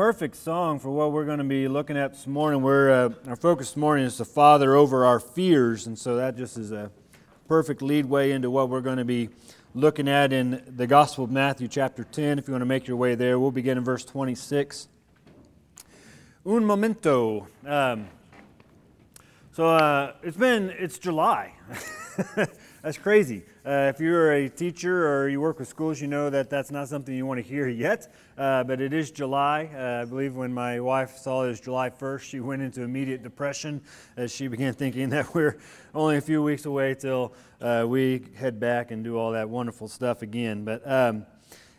[0.00, 2.62] perfect song for what we're going to be looking at this morning.
[2.62, 6.38] We're, uh, our focus this morning is the Father over our fears, and so that
[6.38, 6.90] just is a
[7.48, 9.28] perfect lead way into what we're going to be
[9.74, 12.38] looking at in the Gospel of Matthew, chapter 10.
[12.38, 14.88] If you want to make your way there, we'll begin in verse 26.
[16.46, 17.46] Un momento.
[17.66, 18.08] Um,
[19.52, 21.52] so uh, it's been, it's July.
[22.82, 23.42] That's crazy.
[23.62, 26.88] Uh, if you're a teacher or you work with schools, you know that that's not
[26.88, 28.10] something you want to hear yet.
[28.38, 29.68] Uh, but it is July.
[29.74, 33.22] Uh, I believe when my wife saw it was July 1st, she went into immediate
[33.22, 33.82] depression
[34.16, 35.58] as she began thinking that we're
[35.94, 39.86] only a few weeks away till uh, we head back and do all that wonderful
[39.86, 40.64] stuff again.
[40.64, 41.26] But um,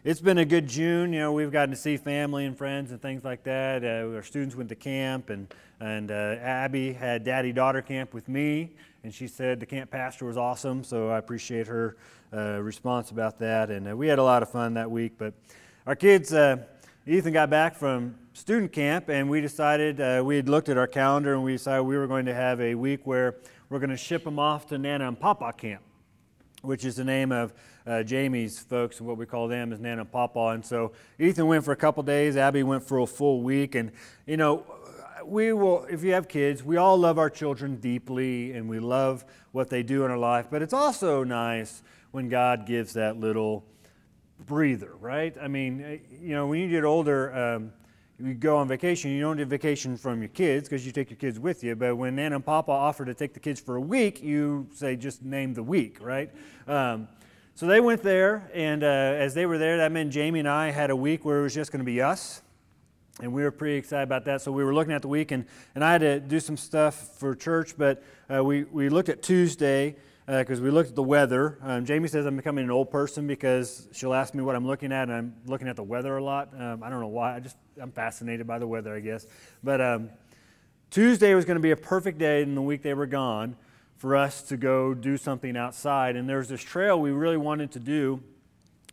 [0.03, 1.13] it's been a good June.
[1.13, 3.83] You know, we've gotten to see family and friends and things like that.
[3.83, 8.27] Uh, our students went to camp, and and uh, Abby had daddy daughter camp with
[8.27, 8.71] me
[9.03, 11.97] and she said the camp pastor was awesome, so I appreciate her
[12.33, 13.71] uh, response about that.
[13.71, 15.13] And uh, we had a lot of fun that week.
[15.17, 15.33] But
[15.87, 16.57] our kids, uh,
[17.07, 20.87] Ethan got back from student camp, and we decided uh, we had looked at our
[20.87, 23.37] calendar and we decided we were going to have a week where
[23.69, 25.81] we're going to ship them off to Nana and Papa camp,
[26.61, 27.53] which is the name of
[27.85, 30.39] uh, Jamie's folks, what we call them is Nana and Papa.
[30.47, 33.91] And so Ethan went for a couple days, Abby went for a full week, and
[34.25, 34.65] you know
[35.25, 39.25] we will, if you have kids, we all love our children deeply and we love
[39.51, 43.65] what they do in our life, but it's also nice when God gives that little
[44.45, 45.35] breather, right?
[45.39, 47.73] I mean, eh, you know, when you get older, um,
[48.23, 51.17] you go on vacation, you don't get vacation from your kids because you take your
[51.17, 51.75] kids with you.
[51.75, 54.95] But when Nana and Papa offer to take the kids for a week, you say,
[54.95, 56.29] just name the week, right?
[56.67, 57.07] Um,
[57.55, 60.71] so they went there, and uh, as they were there, that meant Jamie and I
[60.71, 62.41] had a week where it was just going to be us
[63.21, 64.41] and we were pretty excited about that.
[64.41, 67.17] So we were looking at the week, and, and I had to do some stuff
[67.17, 69.95] for church, but uh, we, we looked at Tuesday
[70.39, 71.57] because uh, we looked at the weather.
[71.61, 74.93] Um, Jamie says I'm becoming an old person because she'll ask me what I'm looking
[74.93, 76.53] at, and I'm looking at the weather a lot.
[76.57, 77.35] Um, I don't know why.
[77.35, 79.27] I just I'm fascinated by the weather, I guess.
[79.61, 80.09] But um,
[80.89, 83.57] Tuesday was going to be a perfect day in the week they were gone
[83.97, 87.79] for us to go do something outside, and there's this trail we really wanted to
[87.79, 88.23] do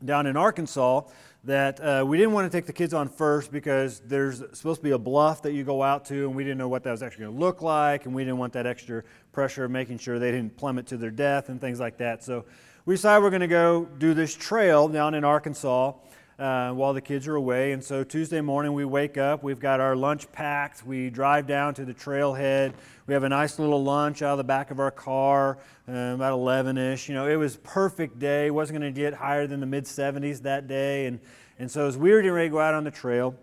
[0.04, 1.02] down in Arkansas
[1.44, 4.84] that uh, we didn't want to take the kids on first because there's supposed to
[4.84, 7.02] be a bluff that you go out to, and we didn't know what that was
[7.02, 10.18] actually going to look like, and we didn't want that extra pressure of making sure
[10.18, 12.24] they didn't plummet to their death and things like that.
[12.24, 12.44] So
[12.84, 15.92] we decided we're going to go do this trail down in Arkansas
[16.38, 17.72] uh, while the kids are away.
[17.72, 21.74] And so Tuesday morning we wake up, we've got our lunch packed, we drive down
[21.74, 22.74] to the trailhead.
[23.06, 26.34] We have a nice little lunch out of the back of our car, uh, about
[26.34, 27.08] 11 ish.
[27.08, 28.50] You know, it was perfect day.
[28.50, 31.06] wasn't going to get higher than the mid 70s that day.
[31.06, 31.18] And,
[31.58, 33.34] and so as we were getting ready to go out on the trail,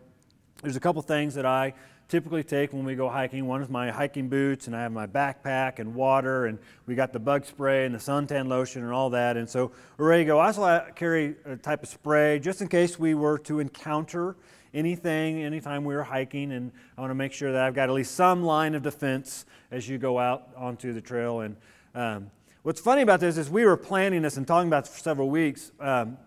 [0.61, 1.73] there's a couple things that I
[2.07, 3.45] typically take when we go hiking.
[3.45, 7.13] One is my hiking boots, and I have my backpack and water, and we got
[7.13, 9.37] the bug spray and the suntan lotion and all that.
[9.37, 10.39] And so we're ready to go.
[10.39, 14.35] I also carry a type of spray just in case we were to encounter
[14.73, 17.95] anything anytime we were hiking, and I want to make sure that I've got at
[17.95, 21.41] least some line of defense as you go out onto the trail.
[21.41, 21.55] And
[21.95, 22.29] um,
[22.63, 25.29] what's funny about this is we were planning this and talking about this for several
[25.29, 25.71] weeks.
[25.79, 26.17] Um,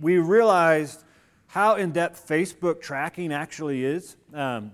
[0.00, 1.04] we realized
[1.48, 4.16] how in depth Facebook tracking actually is.
[4.34, 4.72] Um,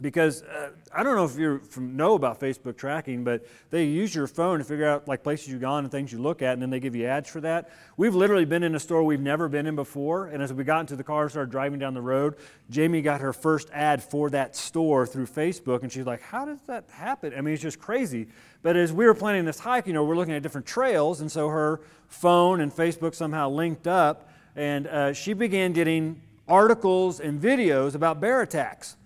[0.00, 4.26] because uh, I don't know if you know about Facebook tracking, but they use your
[4.26, 6.70] phone to figure out like places you've gone and things you look at, and then
[6.70, 7.70] they give you ads for that.
[7.96, 10.80] We've literally been in a store we've never been in before, and as we got
[10.80, 12.36] into the car and started driving down the road,
[12.70, 16.60] Jamie got her first ad for that store through Facebook, and she's like, "How does
[16.66, 18.28] that happen?" I mean, it's just crazy.
[18.62, 21.30] But as we were planning this hike, you know, we're looking at different trails, and
[21.30, 27.40] so her phone and Facebook somehow linked up, and uh, she began getting articles and
[27.40, 28.96] videos about bear attacks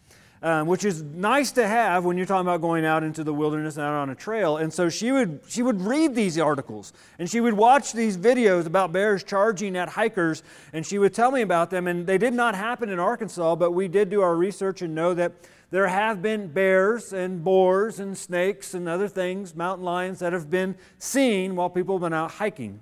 [0.44, 3.78] um, which is nice to have when you're talking about going out into the wilderness
[3.78, 4.59] and out on a trail.
[4.59, 8.66] And so she would, she would read these articles and she would watch these videos
[8.66, 10.43] about bears charging at hikers
[10.75, 11.87] and she would tell me about them.
[11.87, 15.15] And they did not happen in Arkansas, but we did do our research and know
[15.15, 15.32] that
[15.71, 20.50] there have been bears and boars and snakes and other things, mountain lions, that have
[20.50, 22.81] been seen while people have been out hiking.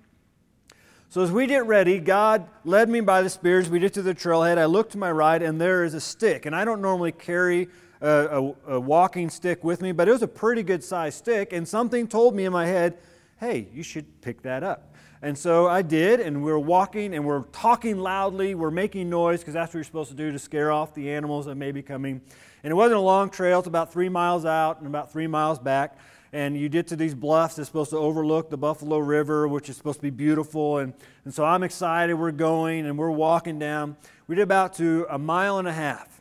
[1.12, 3.68] So as we get ready, God led me by the Spirit.
[3.68, 6.46] we get to the trailhead, I look to my right, and there is a stick.
[6.46, 7.68] And I don't normally carry
[8.00, 11.52] a, a, a walking stick with me, but it was a pretty good sized stick.
[11.52, 12.96] And something told me in my head,
[13.38, 14.94] hey, you should pick that up.
[15.20, 19.40] And so I did, and we are walking and we're talking loudly, we're making noise
[19.40, 21.82] because that's what you're supposed to do to scare off the animals that may be
[21.82, 22.22] coming.
[22.64, 25.58] And it wasn't a long trail, it's about three miles out and about three miles
[25.58, 25.98] back
[26.32, 29.76] and you get to these bluffs that's supposed to overlook the Buffalo River, which is
[29.76, 30.78] supposed to be beautiful.
[30.78, 30.94] And,
[31.24, 32.14] and so I'm excited.
[32.14, 33.96] We're going and we're walking down.
[34.26, 36.20] We did about to a mile and a half.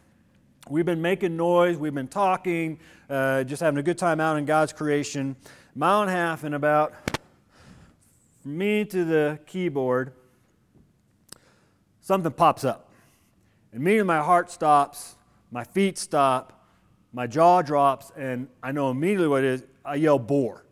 [0.70, 2.80] We've been making noise, we've been talking,
[3.10, 5.36] uh, just having a good time out in God's creation.
[5.76, 6.94] Mile and a half, and about
[8.42, 10.14] from me to the keyboard,
[12.02, 12.90] something pops up.
[13.74, 15.16] And me and my heart stops,
[15.52, 16.68] my feet stop,
[17.14, 19.64] my jaw drops, and I know immediately what it is.
[19.84, 20.66] I yell, boar.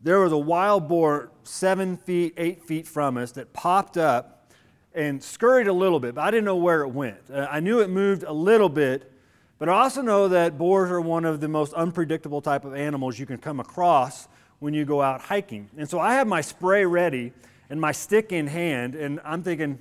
[0.00, 4.50] There was a wild boar seven feet, eight feet from us that popped up
[4.94, 7.18] and scurried a little bit, but I didn't know where it went.
[7.32, 9.12] Uh, I knew it moved a little bit,
[9.58, 13.18] but I also know that boars are one of the most unpredictable type of animals
[13.18, 14.28] you can come across
[14.60, 15.68] when you go out hiking.
[15.76, 17.32] And so I have my spray ready
[17.70, 19.78] and my stick in hand, and I'm thinking,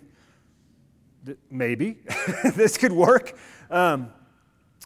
[1.50, 1.98] maybe
[2.56, 3.38] this could work.
[3.70, 4.12] Um,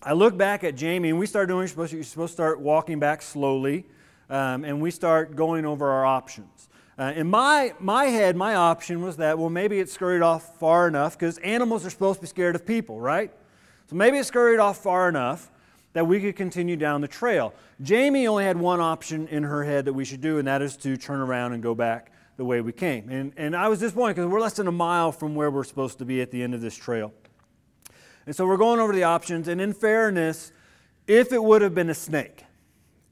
[0.04, 2.34] I look back at Jamie, and we start doing, you're supposed to, you're supposed to
[2.34, 3.86] start walking back slowly,
[4.32, 6.70] um, and we start going over our options.
[6.98, 10.88] Uh, in my, my head, my option was that, well, maybe it scurried off far
[10.88, 13.32] enough because animals are supposed to be scared of people, right?
[13.92, 15.52] So maybe it scurried off far enough
[15.94, 17.54] that we could continue down the trail.
[17.84, 20.78] Jamie only had one option in her head that we should do, and that is
[20.78, 23.08] to turn around and go back the way we came.
[23.10, 26.00] And, and I was disappointed because we're less than a mile from where we're supposed
[26.00, 27.14] to be at the end of this trail.
[28.26, 30.52] And so we're going over the options, and in fairness,
[31.08, 32.46] if it would have been a snake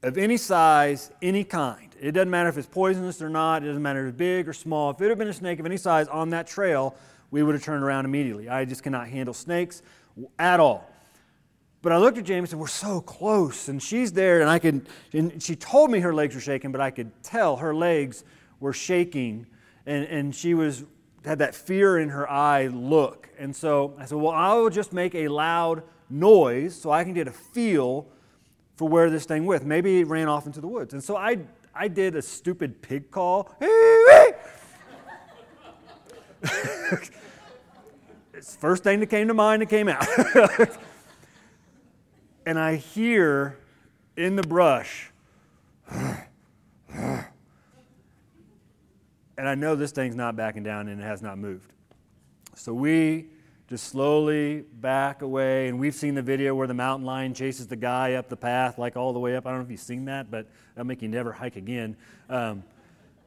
[0.03, 3.81] of any size, any kind, it doesn't matter if it's poisonous or not, it doesn't
[3.81, 6.07] matter if it's big or small, if it had been a snake of any size
[6.07, 6.95] on that trail,
[7.31, 8.49] we would have turned around immediately.
[8.49, 9.81] I just cannot handle snakes
[10.37, 10.89] at all.
[11.81, 13.69] But I looked at Jamie and said, We're so close.
[13.69, 16.81] And she's there, and I could, and she told me her legs were shaking, but
[16.81, 18.23] I could tell her legs
[18.59, 19.47] were shaking.
[19.85, 20.83] And, and she was,
[21.25, 23.29] had that fear in her eye look.
[23.37, 27.13] And so I said, Well, I will just make a loud noise so I can
[27.13, 28.07] get a feel
[28.75, 29.65] for where this thing went.
[29.65, 30.93] Maybe it ran off into the woods.
[30.93, 31.39] And so I,
[31.75, 33.53] I did a stupid pig call.
[33.61, 34.35] it's
[38.53, 40.05] the first thing that came to mind that came out.
[42.45, 43.57] and I hear
[44.15, 45.11] in the brush,
[45.91, 47.25] and
[49.47, 51.71] I know this thing's not backing down and it has not moved.
[52.55, 53.27] So we
[53.69, 57.75] just slowly back away, and we've seen the video where the mountain lion chases the
[57.75, 59.45] guy up the path, like all the way up.
[59.45, 61.95] I don't know if you've seen that, but that'll make you never hike again.
[62.29, 62.63] Um,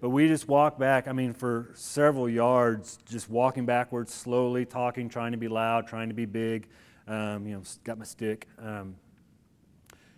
[0.01, 5.09] but we just walk back, I mean, for several yards, just walking backwards slowly, talking,
[5.09, 6.67] trying to be loud, trying to be big.
[7.07, 8.49] Um, you know, got my stick.
[8.59, 8.97] Um,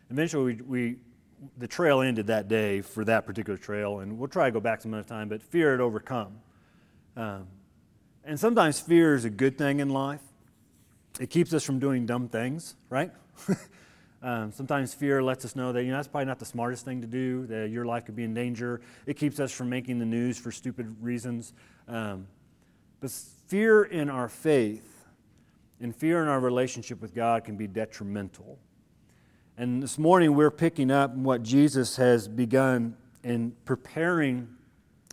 [0.09, 0.97] eventually, we, we,
[1.59, 4.81] the trail ended that day for that particular trail, and we'll try to go back
[4.83, 6.41] some other time, but fear had overcome.
[7.17, 7.47] Um,
[8.25, 10.23] and sometimes fear is a good thing in life.
[11.21, 13.13] It keeps us from doing dumb things, right?
[14.23, 17.01] um, sometimes fear lets us know that you know that's probably not the smartest thing
[17.03, 17.47] to do.
[17.47, 18.81] That your life could be in danger.
[19.07, 21.53] It keeps us from making the news for stupid reasons.
[21.87, 22.27] Um,
[23.01, 25.07] but fear in our faith
[25.81, 28.59] and fear in our relationship with God can be detrimental.
[29.57, 34.49] And this morning we're picking up what Jesus has begun in preparing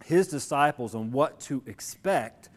[0.06, 2.50] his disciples on what to expect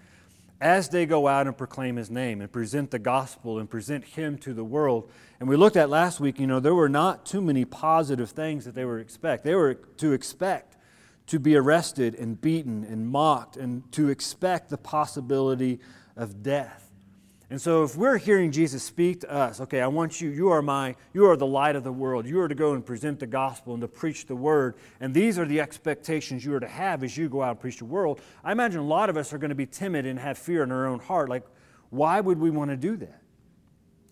[0.63, 4.39] as they go out and proclaim his name and present the gospel and present him
[4.39, 5.11] to the world.
[5.39, 8.65] And we looked at last week, you know, there were not too many positive things
[8.65, 9.45] that they were expect.
[9.45, 10.79] They were to expect
[11.27, 15.81] to be arrested and beaten and mocked and to expect the possibility
[16.17, 16.84] of death.
[17.51, 20.63] And so if we're hearing Jesus speak to us, okay, I want you, you are
[20.63, 22.27] my, you are the light of the world.
[22.27, 24.77] You are to go and present the gospel and to preach the word.
[24.99, 27.79] And these are the expectations you are to have as you go out and preach
[27.79, 28.21] the world.
[28.43, 30.73] I imagine a lot of us are going to be timid and have fear in
[30.73, 31.29] our own heart.
[31.29, 31.45] Like,
[31.91, 33.21] why would we want to do that?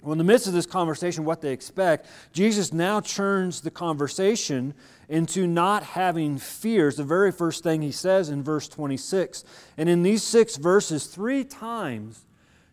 [0.03, 4.75] Well, in the midst of this conversation, what they expect, Jesus now turns the conversation
[5.09, 6.97] into not having fears.
[6.97, 9.45] The very first thing he says in verse 26.
[9.77, 12.27] And in these six verses, three times,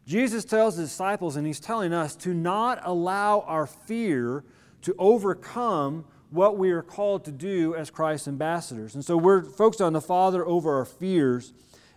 [0.10, 4.44] Jesus tells his disciples, and he's telling us, to not allow our fear
[4.82, 8.96] to overcome what we are called to do as Christ's ambassadors.
[8.96, 11.54] And so we're focused on the Father over our fears,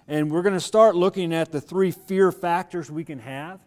[0.07, 3.61] and we're going to start looking at the three fear factors we can have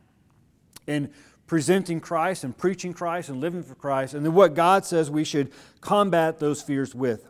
[0.85, 1.09] in
[1.47, 5.23] presenting Christ and preaching Christ and living for Christ, and then what God says we
[5.23, 7.27] should combat those fears with.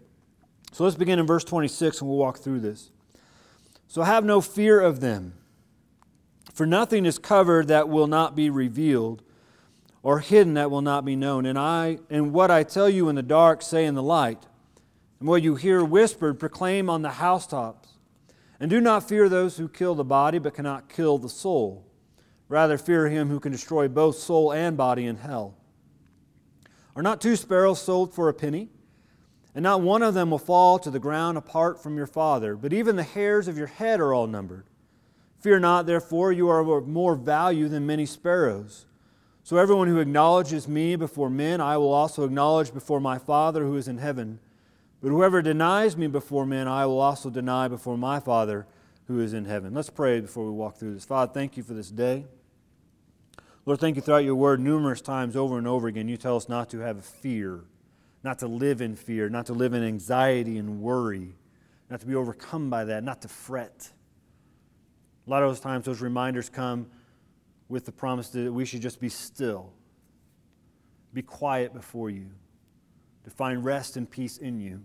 [0.73, 2.91] So let's begin in verse 26 and we'll walk through this.
[3.87, 5.35] So have no fear of them.
[6.55, 9.21] For nothing is covered that will not be revealed,
[10.01, 11.45] or hidden that will not be known.
[11.45, 14.45] And I and what I tell you in the dark say in the light,
[15.19, 17.89] and what you hear whispered proclaim on the housetops.
[18.57, 21.85] And do not fear those who kill the body, but cannot kill the soul.
[22.47, 25.57] Rather fear him who can destroy both soul and body in hell.
[26.95, 28.69] Are not two sparrows sold for a penny?
[29.53, 32.71] And not one of them will fall to the ground apart from your Father, but
[32.71, 34.65] even the hairs of your head are all numbered.
[35.45, 38.87] Fear not, therefore, you are of more value than many sparrows.
[39.43, 43.77] So everyone who acknowledges me before men, I will also acknowledge before my Father who
[43.77, 44.39] is in heaven.
[45.03, 48.65] But whoever denies me before men, I will also deny before my Father
[49.07, 49.75] who is in heaven.
[49.75, 51.05] Let's pray before we walk through this.
[51.05, 52.25] Father, thank you for this day.
[53.67, 56.07] Lord, thank you throughout your word numerous times over and over again.
[56.07, 57.65] You tell us not to have fear,
[58.23, 61.35] not to live in fear, not to live in anxiety and worry,
[61.87, 63.91] not to be overcome by that, not to fret.
[65.25, 66.87] A lot of those times, those reminders come
[67.67, 69.73] with the promise that we should just be still,
[71.13, 72.29] be quiet before you,
[73.23, 74.81] to find rest and peace in you.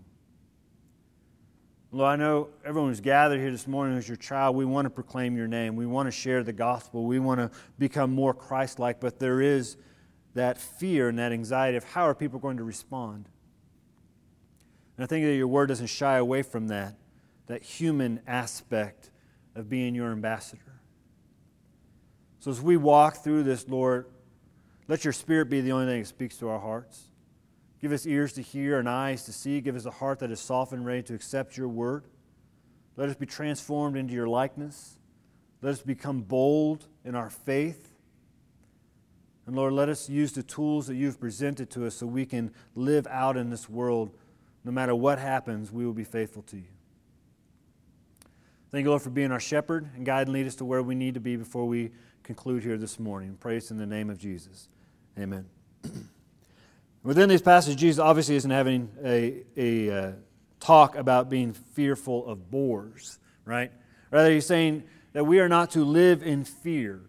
[1.93, 4.89] Lord, I know everyone who's gathered here this morning who's your child, we want to
[4.89, 5.75] proclaim your name.
[5.75, 7.05] We want to share the gospel.
[7.05, 9.75] We want to become more Christ like, but there is
[10.33, 13.27] that fear and that anxiety of how are people going to respond.
[14.97, 16.95] And I think that your word doesn't shy away from that,
[17.47, 19.10] that human aspect
[19.55, 20.81] of being your ambassador.
[22.39, 24.07] So as we walk through this, Lord,
[24.87, 27.03] let your spirit be the only thing that speaks to our hearts.
[27.81, 29.61] Give us ears to hear and eyes to see.
[29.61, 32.05] Give us a heart that is soft and ready to accept your word.
[32.97, 34.97] Let us be transformed into your likeness.
[35.61, 37.93] Let us become bold in our faith.
[39.47, 42.53] And Lord, let us use the tools that you've presented to us so we can
[42.75, 44.15] live out in this world.
[44.63, 46.63] No matter what happens, we will be faithful to you.
[48.71, 50.95] Thank you, Lord, for being our shepherd and guide and lead us to where we
[50.95, 51.91] need to be before we
[52.23, 53.35] conclude here this morning.
[53.37, 54.69] Praise in the name of Jesus.
[55.19, 55.45] Amen.
[57.03, 60.11] Within this passage, Jesus obviously isn't having a, a uh,
[60.61, 63.73] talk about being fearful of boars, right?
[64.09, 67.01] Rather, he's saying that we are not to live in fear.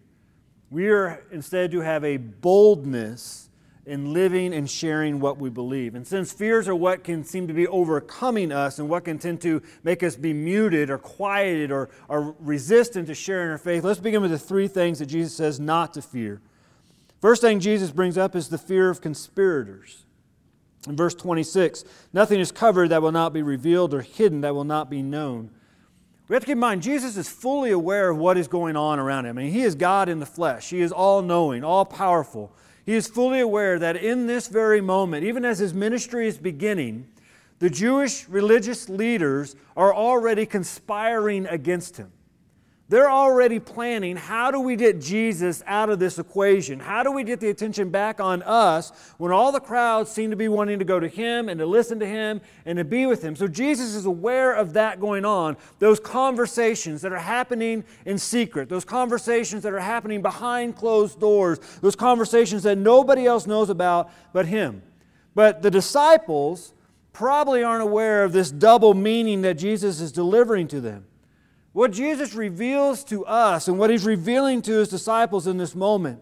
[0.69, 3.47] We are instead to have a boldness
[3.85, 5.93] in living and sharing what we believe.
[5.93, 9.41] And since fears are what can seem to be overcoming us and what can tend
[9.41, 13.99] to make us be muted or quieted or, or resistant to sharing our faith, let's
[13.99, 16.41] begin with the three things that Jesus says not to fear.
[17.19, 20.05] First thing Jesus brings up is the fear of conspirators.
[20.87, 24.65] In verse 26, nothing is covered that will not be revealed or hidden that will
[24.65, 25.49] not be known.
[26.27, 28.97] We have to keep in mind, Jesus is fully aware of what is going on
[28.97, 29.37] around him.
[29.37, 32.55] I mean, he is God in the flesh, he is all knowing, all powerful.
[32.85, 37.07] He is fully aware that in this very moment, even as his ministry is beginning,
[37.59, 42.11] the Jewish religious leaders are already conspiring against him.
[42.93, 46.79] They're already planning how do we get Jesus out of this equation?
[46.79, 50.35] How do we get the attention back on us when all the crowds seem to
[50.35, 53.23] be wanting to go to him and to listen to him and to be with
[53.23, 53.35] him?
[53.35, 58.69] So Jesus is aware of that going on, those conversations that are happening in secret,
[58.69, 64.11] those conversations that are happening behind closed doors, those conversations that nobody else knows about
[64.33, 64.83] but him.
[65.33, 66.75] But the disciples
[67.11, 71.07] probably aren't aware of this double meaning that Jesus is delivering to them.
[71.73, 76.21] What Jesus reveals to us and what he's revealing to his disciples in this moment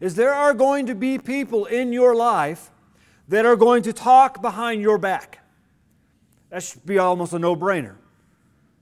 [0.00, 2.70] is there are going to be people in your life
[3.28, 5.40] that are going to talk behind your back.
[6.50, 7.96] That should be almost a no brainer.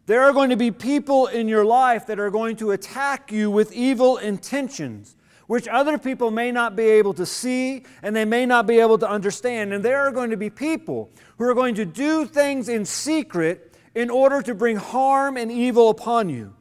[0.05, 3.51] There are going to be people in your life that are going to attack you
[3.51, 5.17] with evil intentions,
[5.47, 8.99] which other people may not be able to see and they may not be able
[8.99, 9.73] to understand.
[9.73, 13.74] And there are going to be people who are going to do things in secret
[13.95, 16.55] in order to bring harm and evil upon you.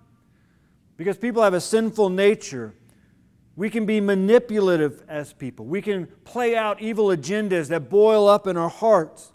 [0.97, 2.75] Because people have a sinful nature.
[3.55, 5.65] We can be manipulative as people.
[5.65, 9.31] We can play out evil agendas that boil up in our hearts.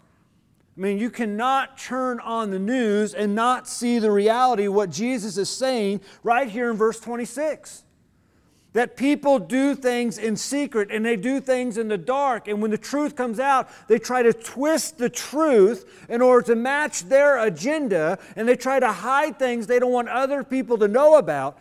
[0.77, 5.37] I mean, you cannot turn on the news and not see the reality what Jesus
[5.37, 7.83] is saying right here in verse 26.
[8.79, 12.47] That people do things in secret and they do things in the dark.
[12.47, 16.55] And when the truth comes out, they try to twist the truth in order to
[16.55, 20.87] match their agenda and they try to hide things they don't want other people to
[20.87, 21.59] know about.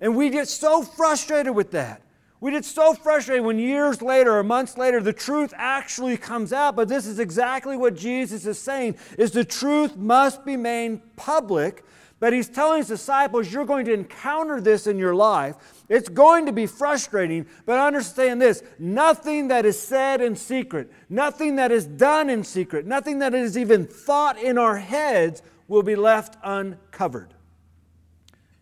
[0.00, 2.00] And we get so frustrated with that.
[2.38, 6.76] We get so frustrated when years later or months later the truth actually comes out.
[6.76, 11.82] But this is exactly what Jesus is saying is the truth must be made public
[12.22, 15.56] but he's telling his disciples, you're going to encounter this in your life.
[15.92, 21.56] It's going to be frustrating, but understand this nothing that is said in secret, nothing
[21.56, 25.94] that is done in secret, nothing that is even thought in our heads will be
[25.94, 27.34] left uncovered.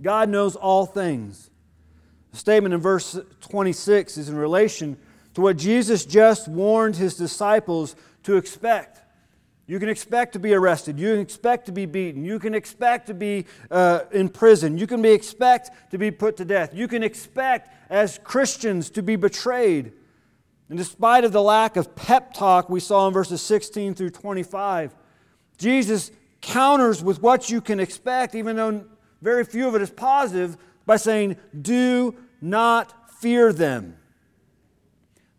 [0.03, 1.51] God knows all things.
[2.33, 4.99] The statement in verse 26 is in relation
[5.35, 7.95] to what Jesus just warned his disciples
[8.25, 9.03] to expect.
[9.71, 10.99] You can expect to be arrested.
[10.99, 12.25] You can expect to be beaten.
[12.25, 14.77] You can expect to be uh, in prison.
[14.77, 16.75] You can be expect to be put to death.
[16.75, 19.93] You can expect as Christians to be betrayed.
[20.71, 24.93] And despite of the lack of pep talk we saw in verses 16 through 25,
[25.57, 26.11] Jesus
[26.41, 28.85] counters with what you can expect, even though
[29.23, 33.97] very few of it is positive, by saying, Do not fear them.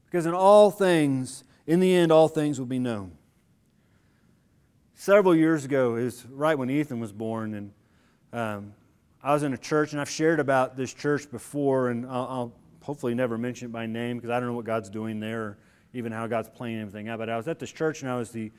[0.06, 3.18] Because in all things, in the end, all things will be known
[5.02, 7.72] several years ago is right when Ethan was born, and
[8.34, 8.74] um,
[9.24, 12.54] I was in a church, and I've shared about this church before, and I'll, I'll
[12.84, 15.58] hopefully never mention it by name because I don't know what God's doing there or
[15.96, 17.18] even how God's playing everything out.
[17.18, 18.52] But I was at this church and I was the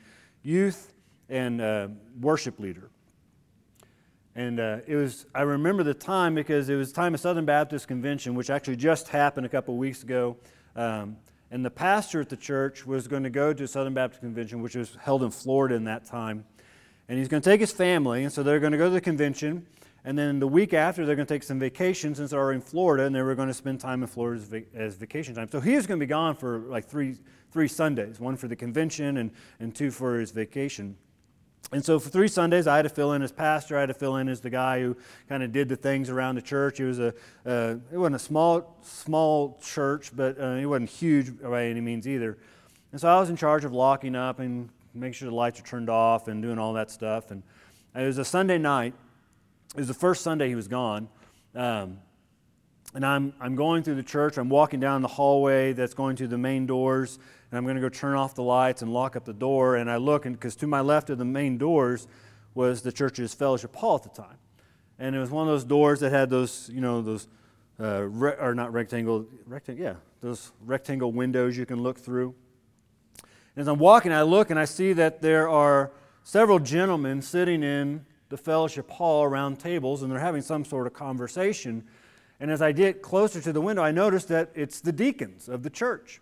[0.43, 0.93] youth
[1.29, 1.87] and uh,
[2.19, 2.89] worship leader.
[4.35, 7.87] And uh, it was, I remember the time because it was time of Southern Baptist
[7.87, 10.35] Convention, which actually just happened a couple weeks ago.
[10.75, 11.15] Um,
[11.53, 14.75] and the pastor at the church was going to go to Southern Baptist Convention, which
[14.75, 16.45] was held in Florida in that time.
[17.07, 18.99] And he's going to take his family, and so they're going to go to the
[18.99, 19.67] convention.
[20.03, 23.03] And then the week after, they're going to take some vacation since they're in Florida,
[23.03, 25.47] and they were going to spend time in Florida as, vac- as vacation time.
[25.47, 27.17] So he going to be gone for like three,
[27.51, 29.29] three Sundays one for the convention and,
[29.59, 30.97] and two for his vacation.
[31.71, 33.77] And so for three Sundays, I had to fill in as pastor.
[33.77, 34.95] I had to fill in as the guy who
[35.27, 36.79] kind of did the things around the church.
[36.79, 37.13] It was a,
[37.45, 42.07] uh, it wasn't a small, small church, but uh, it wasn't huge by any means
[42.07, 42.37] either.
[42.91, 45.63] And so I was in charge of locking up and making sure the lights are
[45.63, 47.31] turned off and doing all that stuff.
[47.31, 47.41] And
[47.95, 48.93] it was a Sunday night.
[49.75, 51.07] It was the first Sunday he was gone.
[51.55, 51.97] Um,
[52.93, 54.37] and I'm, I'm going through the church.
[54.37, 57.19] I'm walking down the hallway that's going to the main doors
[57.53, 59.75] and I'm going to go turn off the lights and lock up the door.
[59.75, 62.07] And I look, and because to my left of the main doors
[62.55, 64.37] was the church's fellowship hall at the time,
[64.97, 67.27] and it was one of those doors that had those, you know, those,
[67.79, 72.33] uh, re- or not rectangle, rectangle, yeah, those rectangle windows you can look through.
[73.55, 75.91] And as I'm walking, I look and I see that there are
[76.23, 80.93] several gentlemen sitting in the fellowship hall around tables, and they're having some sort of
[80.93, 81.83] conversation.
[82.43, 85.63] And as I get closer to the window, I notice that it's the deacons of
[85.63, 86.19] the church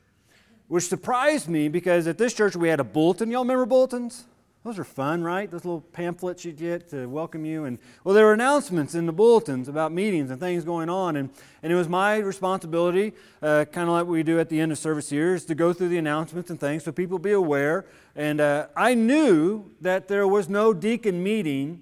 [0.67, 3.31] which surprised me because at this church we had a bulletin.
[3.31, 4.25] Y'all remember bulletins?
[4.63, 5.49] Those are fun, right?
[5.49, 7.65] Those little pamphlets you get to welcome you.
[7.65, 11.15] And well, there were announcements in the bulletins about meetings and things going on.
[11.15, 11.29] And,
[11.63, 14.77] and it was my responsibility, uh, kind of like we do at the end of
[14.77, 17.83] service here, is to go through the announcements and things so people be aware.
[18.15, 21.81] And uh, I knew that there was no deacon meeting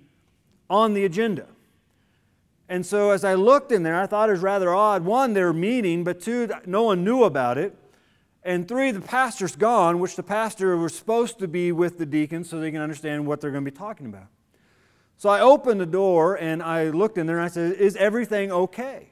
[0.70, 1.46] on the agenda.
[2.70, 5.04] And so as I looked in there, I thought it was rather odd.
[5.04, 7.76] One, they're meeting, but two, no one knew about it.
[8.44, 12.48] And three, the pastor's gone, which the pastor was supposed to be with the deacons
[12.48, 14.28] so they can understand what they're going to be talking about.
[15.18, 18.52] So I opened the door and I looked in there and I said, Is everything
[18.52, 19.10] okay?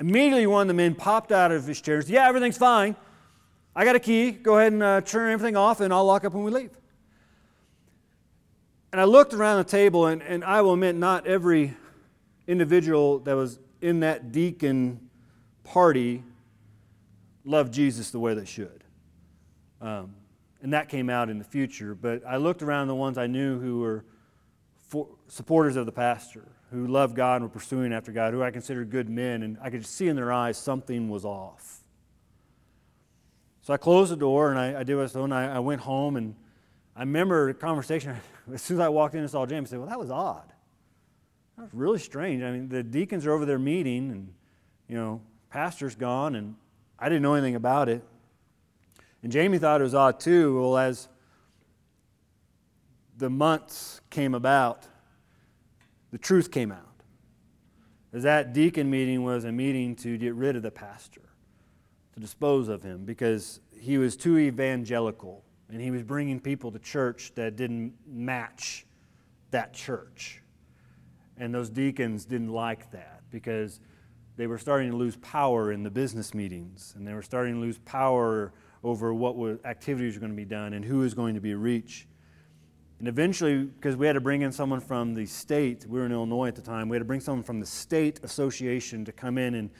[0.00, 2.96] Immediately, one of the men popped out of his chair and said, Yeah, everything's fine.
[3.76, 4.32] I got a key.
[4.32, 6.70] Go ahead and uh, turn everything off and I'll lock up when we leave.
[8.92, 11.74] And I looked around the table, and, and I will admit, not every
[12.46, 15.08] individual that was in that deacon
[15.64, 16.22] party
[17.44, 18.84] loved Jesus the way they should.
[19.80, 20.14] Um,
[20.62, 21.94] and that came out in the future.
[21.94, 24.04] But I looked around the ones I knew who were
[24.88, 28.50] for, supporters of the pastor, who loved God and were pursuing after God, who I
[28.50, 31.82] considered good men, and I could see in their eyes something was off.
[33.62, 35.32] So I closed the door and I, I did what I was doing.
[35.32, 36.36] I, I went home and
[36.94, 38.16] I remember a conversation.
[38.52, 40.52] As soon as I walked in and saw Jamie, I said, Well, that was odd.
[41.58, 42.42] That really strange.
[42.42, 44.32] I mean, the deacons are over there meeting, and,
[44.88, 46.54] you know, pastor's gone, and
[46.98, 48.04] I didn't know anything about it.
[49.22, 50.60] And Jamie thought it was odd too.
[50.60, 51.08] Well, as
[53.16, 54.86] the months came about,
[56.10, 56.82] the truth came out.
[58.12, 61.22] As that deacon meeting was a meeting to get rid of the pastor,
[62.14, 66.78] to dispose of him, because he was too evangelical and he was bringing people to
[66.78, 68.86] church that didn't match
[69.50, 70.42] that church.
[71.38, 73.80] And those deacons didn't like that because
[74.36, 77.60] they were starting to lose power in the business meetings, and they were starting to
[77.60, 78.52] lose power
[78.84, 82.06] over what activities were going to be done and who was going to be reached.
[82.98, 86.12] And eventually, because we had to bring in someone from the state, we were in
[86.12, 89.36] Illinois at the time, we had to bring someone from the state association to come
[89.38, 89.70] in and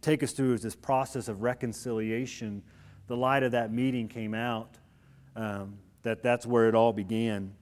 [0.00, 2.62] take us through this process of reconciliation.
[3.06, 4.78] The light of that meeting came out
[5.36, 7.54] um, that that's where it all began.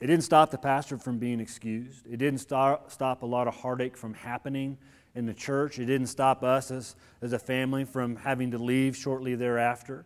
[0.00, 2.06] It didn't stop the pastor from being excused.
[2.10, 4.76] It didn't stop, stop a lot of heartache from happening
[5.14, 5.78] in the church.
[5.78, 10.04] It didn't stop us as, as a family from having to leave shortly thereafter,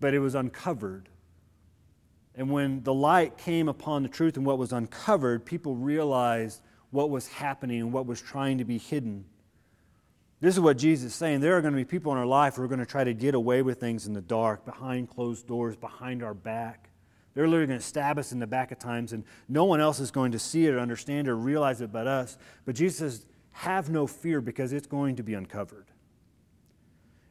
[0.00, 1.08] but it was uncovered.
[2.36, 7.10] And when the light came upon the truth and what was uncovered, people realized what
[7.10, 9.24] was happening and what was trying to be hidden.
[10.40, 11.40] This is what Jesus is saying.
[11.40, 13.14] There are going to be people in our life who are going to try to
[13.14, 16.90] get away with things in the dark, behind closed doors, behind our back.
[17.36, 20.00] They're literally going to stab us in the back at times, and no one else
[20.00, 22.38] is going to see it or understand or realize it but us.
[22.64, 25.84] But Jesus says, have no fear because it's going to be uncovered.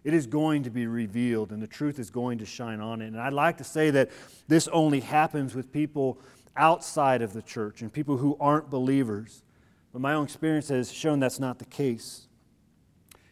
[0.03, 3.07] It is going to be revealed and the truth is going to shine on it.
[3.07, 4.11] And I'd like to say that
[4.47, 6.19] this only happens with people
[6.55, 9.43] outside of the church and people who aren't believers.
[9.91, 12.27] But my own experience has shown that's not the case.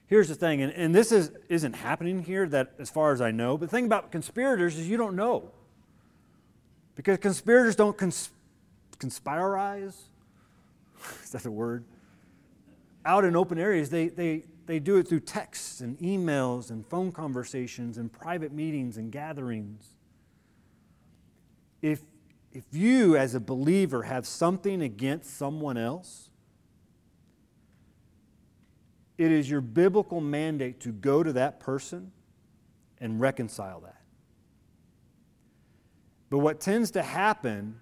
[0.07, 3.31] Here's the thing, and, and this is, isn't happening here that as far as I
[3.31, 5.51] know, but the thing about conspirators is you don't know.
[6.95, 8.31] Because conspirators don't cons-
[8.97, 9.95] conspirize.
[11.23, 11.85] is that a word?
[13.05, 17.11] out in open areas, they, they, they do it through texts and emails and phone
[17.11, 19.95] conversations and private meetings and gatherings.
[21.81, 22.01] If,
[22.51, 26.29] if you, as a believer, have something against someone else,
[29.17, 32.11] it is your biblical mandate to go to that person
[32.99, 34.02] and reconcile that.
[36.33, 37.79] But what tends to happen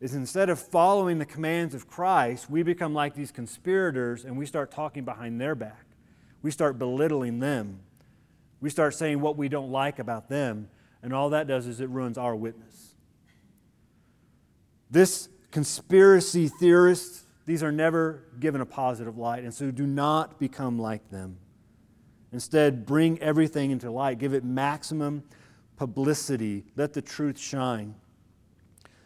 [0.00, 4.46] is instead of following the commands of Christ, we become like these conspirators and we
[4.46, 5.84] start talking behind their back.
[6.40, 7.80] We start belittling them.
[8.60, 10.68] We start saying what we don't like about them,
[11.02, 12.94] and all that does is it ruins our witness.
[14.88, 20.78] This conspiracy theorists, these are never given a positive light, and so do not become
[20.78, 21.36] like them.
[22.30, 25.24] Instead, bring everything into light, give it maximum
[25.78, 27.94] publicity, let the truth shine.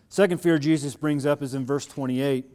[0.08, 2.46] Second fear Jesus brings up is in verse 28.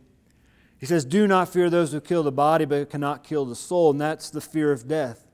[0.80, 3.92] He says, Do not fear those who kill the body but cannot kill the soul,
[3.92, 5.26] and that's the fear of death.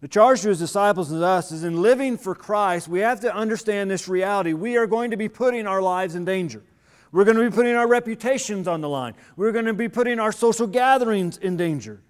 [0.00, 3.34] The charge to his disciples and us is in living for Christ, we have to
[3.34, 4.52] understand this reality.
[4.52, 6.62] We are going to be putting our lives in danger.
[7.12, 9.14] We're going to be putting our reputations on the line.
[9.36, 12.02] We're going to be putting our social gatherings in danger.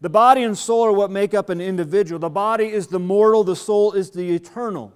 [0.00, 2.18] The body and soul are what make up an individual.
[2.18, 4.92] The body is the mortal, the soul is the eternal.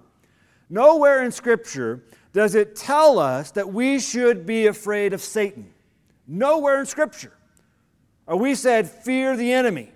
[0.69, 2.03] Nowhere in Scripture
[2.33, 5.73] does it tell us that we should be afraid of Satan.
[6.27, 7.33] Nowhere in Scripture
[8.27, 9.91] are we said, fear the enemy.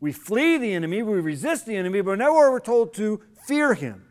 [0.00, 4.04] We flee the enemy, we resist the enemy, but nowhere we're told to fear him.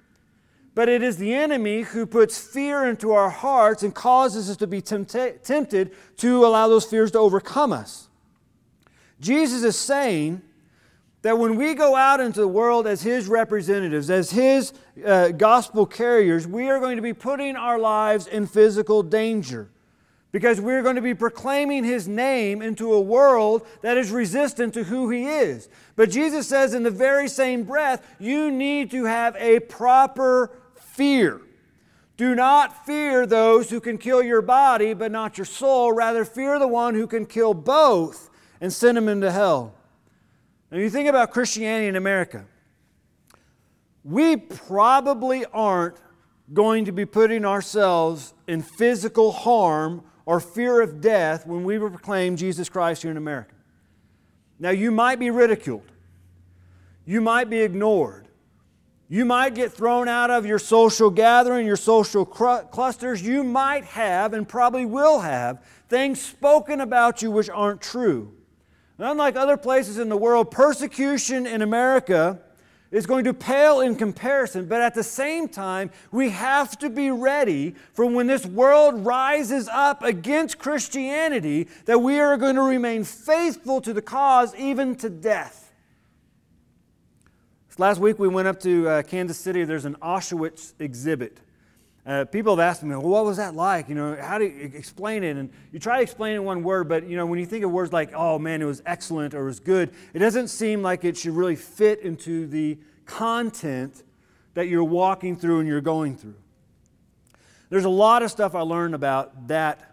[0.73, 4.67] But it is the enemy who puts fear into our hearts and causes us to
[4.67, 8.07] be tempted to allow those fears to overcome us.
[9.19, 10.41] Jesus is saying
[11.21, 14.73] that when we go out into the world as His representatives, as His
[15.05, 19.69] uh, gospel carriers, we are going to be putting our lives in physical danger
[20.31, 24.83] because we're going to be proclaiming His name into a world that is resistant to
[24.85, 25.69] who He is.
[25.95, 31.41] But Jesus says in the very same breath, you need to have a proper fear.
[32.17, 35.91] Do not fear those who can kill your body, but not your soul.
[35.91, 38.29] Rather, fear the one who can kill both
[38.59, 39.73] and send him into hell.
[40.71, 42.45] Now, you think about Christianity in America,
[44.03, 45.97] we probably aren't
[46.53, 52.37] going to be putting ourselves in physical harm or fear of death when we proclaim
[52.37, 53.53] Jesus Christ here in America.
[54.59, 55.91] Now, you might be ridiculed,
[57.05, 58.27] you might be ignored,
[59.09, 63.21] you might get thrown out of your social gathering, your social clusters.
[63.21, 68.33] You might have, and probably will have, things spoken about you which aren't true.
[69.01, 72.39] And unlike other places in the world, persecution in America
[72.91, 77.09] is going to pale in comparison, but at the same time, we have to be
[77.09, 83.03] ready for when this world rises up against Christianity that we are going to remain
[83.03, 85.73] faithful to the cause even to death.
[87.79, 89.63] Last week we went up to uh, Kansas City.
[89.63, 91.39] There's an Auschwitz exhibit.
[92.03, 93.87] Uh, people have asked me, well, what was that like?
[93.87, 95.37] You know, how do you explain it?
[95.37, 97.63] And you try to explain it in one word, but you know, when you think
[97.63, 100.81] of words like, oh man, it was excellent or it was good, it doesn't seem
[100.81, 104.03] like it should really fit into the content
[104.55, 106.35] that you're walking through and you're going through.
[107.69, 109.91] There's a lot of stuff I learned about that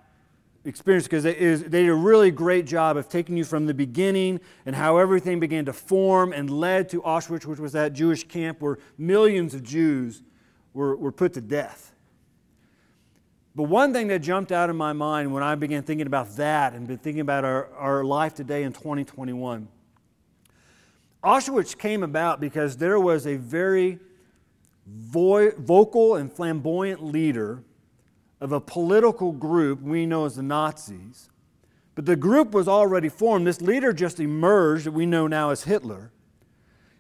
[0.65, 4.75] experience because they, did a really great job of taking you from the beginning and
[4.75, 8.79] how everything began to form and led to Auschwitz, which was that Jewish camp where
[8.97, 10.23] millions of Jews
[10.73, 11.93] were, were put to death.
[13.59, 16.75] But one thing that jumped out of my mind when I began thinking about that
[16.75, 19.67] and been thinking about our, our life today in 2021,
[21.25, 23.99] Auschwitz came about because there was a very
[24.87, 27.65] vo- vocal and flamboyant leader
[28.41, 31.29] of a political group we know as the Nazis.
[31.97, 33.45] But the group was already formed.
[33.45, 36.13] This leader just emerged, that we know now as Hitler.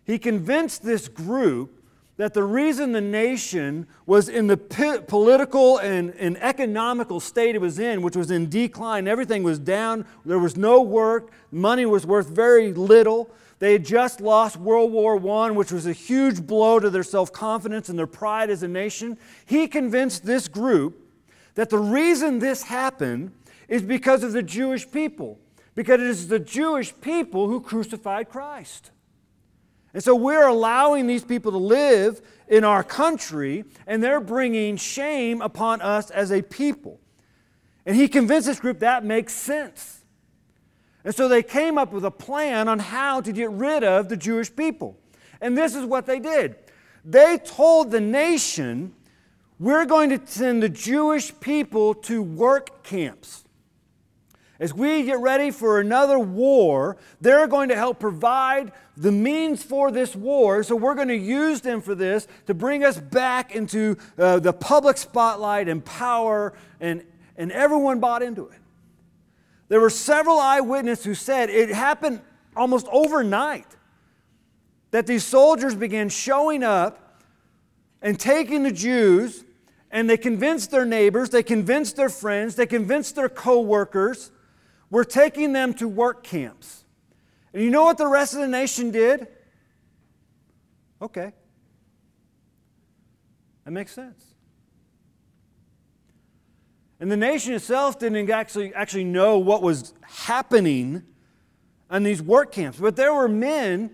[0.03, 1.78] He convinced this group
[2.19, 7.79] that the reason the nation was in the political and, and, economical state it was
[7.79, 12.29] in, which was in decline, everything was down, there was no work, money was worth
[12.29, 13.31] very little.
[13.61, 17.33] They had just lost World War I, which was a huge blow to their self
[17.33, 19.17] confidence and their pride as a nation.
[19.47, 21.01] He convinced this group
[21.55, 23.33] that the reason this happened
[23.69, 25.39] is because of the Jewish people,
[25.77, 28.91] because it is the Jewish people who crucified Christ.
[29.95, 35.41] And so we're allowing these people to live in our country, and they're bringing shame
[35.41, 37.01] upon us as a people.
[37.87, 40.05] And he convinced this group that makes sense.
[41.05, 44.17] And so they came up with a plan on how to get rid of the
[44.17, 44.99] Jewish people.
[45.41, 46.57] And this is what they did
[47.05, 48.93] they told the nation,
[49.59, 53.45] we're going to send the Jewish people to work camps.
[54.61, 59.93] As we get ready for another war, they're going to help provide the means for
[59.93, 60.65] this war.
[60.65, 64.53] So we're going to use them for this to bring us back into uh, the
[64.53, 67.05] public spotlight and power, and,
[67.37, 68.59] and everyone bought into it.
[69.69, 72.21] There were several eyewitnesses who said it happened
[72.57, 73.67] almost overnight
[74.91, 77.23] that these soldiers began showing up
[78.03, 79.45] and taking the Jews,
[79.93, 84.33] and they convinced their neighbors, they convinced their friends, they convinced their co workers
[84.91, 86.85] we're taking them to work camps.
[87.53, 89.27] And you know what the rest of the nation did?
[91.01, 91.33] Okay.
[93.65, 94.25] That makes sense.
[97.01, 101.05] And the nation itself didn't actually, actually know what was happening
[101.91, 102.79] on these work camps.
[102.79, 103.91] But there were men,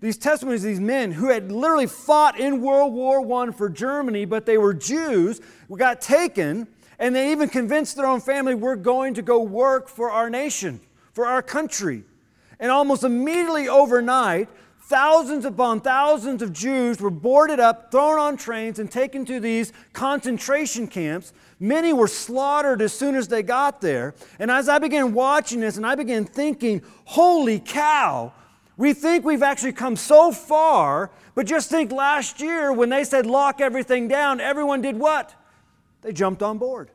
[0.00, 4.44] these testimonies these men who had literally fought in World War I for Germany, but
[4.44, 5.40] they were Jews,
[5.74, 10.10] got taken, and they even convinced their own family, we're going to go work for
[10.10, 10.80] our nation,
[11.12, 12.04] for our country.
[12.60, 14.48] And almost immediately overnight,
[14.82, 19.72] thousands upon thousands of Jews were boarded up, thrown on trains, and taken to these
[19.92, 21.32] concentration camps.
[21.58, 24.14] Many were slaughtered as soon as they got there.
[24.38, 28.32] And as I began watching this, and I began thinking, holy cow,
[28.76, 33.26] we think we've actually come so far, but just think last year when they said
[33.26, 35.34] lock everything down, everyone did what?
[36.02, 36.90] They jumped on board.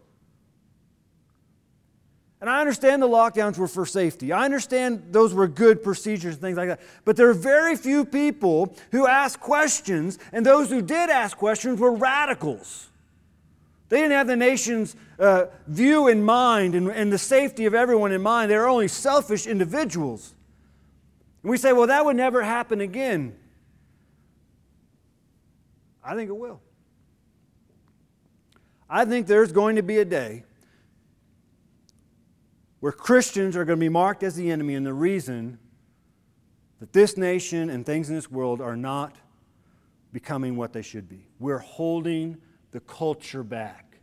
[2.39, 4.31] And I understand the lockdowns were for safety.
[4.31, 6.81] I understand those were good procedures and things like that.
[7.03, 11.79] But there are very few people who ask questions, and those who did ask questions
[11.79, 12.89] were radicals.
[13.89, 18.11] They didn't have the nation's uh, view in mind and, and the safety of everyone
[18.11, 18.51] in mind.
[18.51, 20.35] They were only selfish individuals.
[21.41, 23.35] And we say, well, that would never happen again.
[26.03, 26.61] I think it will.
[28.89, 30.43] I think there's going to be a day
[32.79, 35.59] where Christians are going to be marked as the enemy, and the reason
[36.79, 39.15] that this nation and things in this world are not
[40.13, 41.27] becoming what they should be.
[41.39, 42.37] We're holding
[42.71, 43.97] the culture back.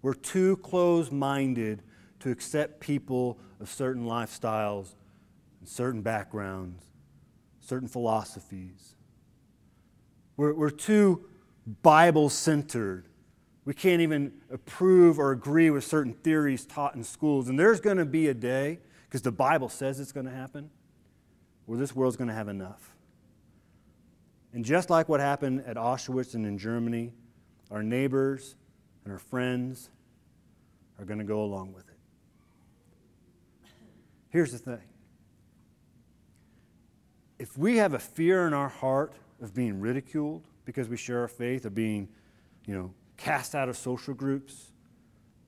[0.00, 1.82] We're too close minded
[2.20, 4.94] to accept people of certain lifestyles,
[5.60, 6.84] and certain backgrounds,
[7.60, 8.94] certain philosophies.
[10.36, 11.26] We're, we're too
[11.82, 13.07] Bible centered
[13.68, 17.50] we can't even approve or agree with certain theories taught in schools.
[17.50, 20.70] And there's going to be a day, because the Bible says it's going to happen,
[21.66, 22.96] where this world's going to have enough.
[24.54, 27.12] And just like what happened at Auschwitz and in Germany,
[27.70, 28.56] our neighbors
[29.04, 29.90] and our friends
[30.98, 33.68] are going to go along with it.
[34.30, 34.80] Here's the thing
[37.38, 41.28] if we have a fear in our heart of being ridiculed because we share our
[41.28, 42.08] faith, of being,
[42.64, 44.72] you know, cast out of social groups,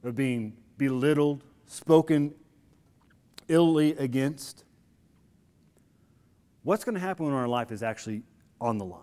[0.05, 2.35] of being belittled, spoken
[3.49, 4.65] illy against.
[6.63, 8.23] What's going to happen when our life is actually
[8.61, 9.01] on the line?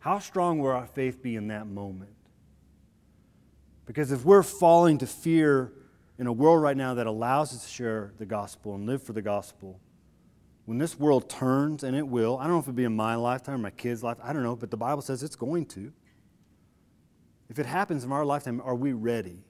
[0.00, 2.14] How strong will our faith be in that moment?
[3.86, 5.72] Because if we're falling to fear
[6.18, 9.12] in a world right now that allows us to share the gospel and live for
[9.12, 9.80] the gospel,
[10.68, 13.14] when this world turns, and it will, I don't know if it'll be in my
[13.14, 15.90] lifetime or my kids' life, I don't know, but the Bible says it's going to.
[17.48, 19.44] If it happens in our lifetime, are we ready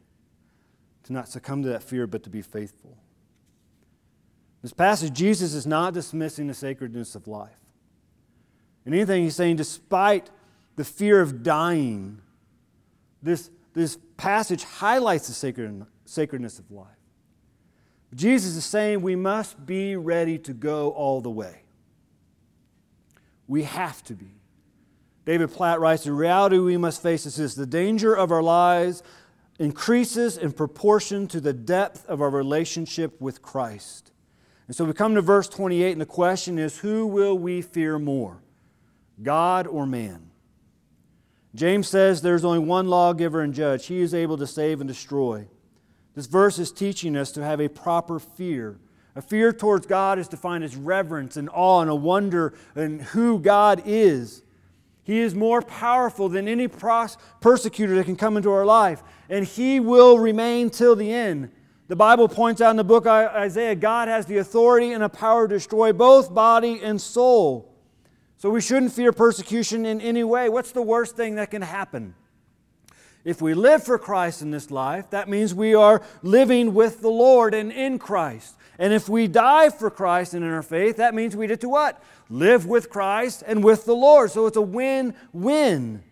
[1.03, 2.97] to not succumb to that fear, but to be faithful?
[4.63, 7.59] This passage, Jesus is not dismissing the sacredness of life.
[8.87, 10.31] And anything, he's saying, despite
[10.77, 12.23] the fear of dying,
[13.25, 16.98] this, this passage highlights the sacred, sacredness of life.
[18.15, 21.63] Jesus is saying we must be ready to go all the way.
[23.47, 24.33] We have to be.
[25.25, 29.03] David Platt writes The reality we must face is this the danger of our lives
[29.59, 34.13] increases in proportion to the depth of our relationship with Christ.
[34.67, 37.99] And so we come to verse 28, and the question is who will we fear
[37.99, 38.43] more,
[39.23, 40.31] God or man?
[41.55, 43.87] James says there's only one lawgiver and judge.
[43.87, 45.49] He is able to save and destroy.
[46.19, 48.77] This verse is teaching us to have a proper fear.
[49.15, 53.39] A fear towards God is defined as reverence and awe and a wonder in who
[53.39, 54.43] God is.
[55.05, 59.79] He is more powerful than any persecutor that can come into our life, and He
[59.79, 61.53] will remain till the end.
[61.87, 65.47] The Bible points out in the book Isaiah God has the authority and the power
[65.47, 67.73] to destroy both body and soul.
[68.39, 70.49] So we shouldn't fear persecution in any way.
[70.49, 72.17] What's the worst thing that can happen?
[73.25, 77.11] If we live for Christ in this life, that means we are living with the
[77.11, 78.57] Lord and in Christ.
[78.79, 81.69] And if we die for Christ and in our faith, that means we get to
[81.69, 82.03] what?
[82.31, 84.31] Live with Christ and with the Lord.
[84.31, 86.03] So it's a win win.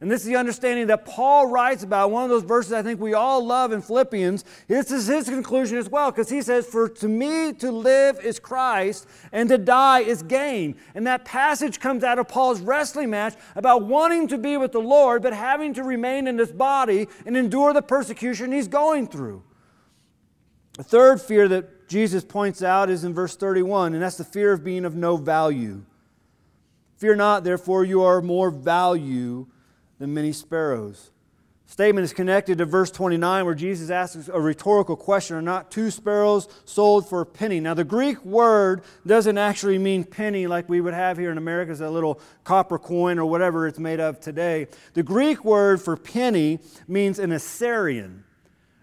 [0.00, 2.10] And this is the understanding that Paul writes about.
[2.10, 4.44] One of those verses I think we all love in Philippians.
[4.68, 8.38] This is his conclusion as well, because he says, For to me to live is
[8.38, 10.76] Christ, and to die is gain.
[10.94, 14.80] And that passage comes out of Paul's wrestling match about wanting to be with the
[14.80, 19.42] Lord, but having to remain in this body and endure the persecution he's going through.
[20.76, 24.52] The third fear that Jesus points out is in verse 31, and that's the fear
[24.52, 25.84] of being of no value.
[26.98, 29.46] Fear not, therefore, you are more value
[29.98, 31.10] than many sparrows.
[31.68, 35.90] Statement is connected to verse 29 where Jesus asks a rhetorical question Are not two
[35.90, 37.58] sparrows sold for a penny?
[37.58, 41.72] Now, the Greek word doesn't actually mean penny like we would have here in America
[41.72, 44.68] as a little copper coin or whatever it's made of today.
[44.94, 48.22] The Greek word for penny means an assarion.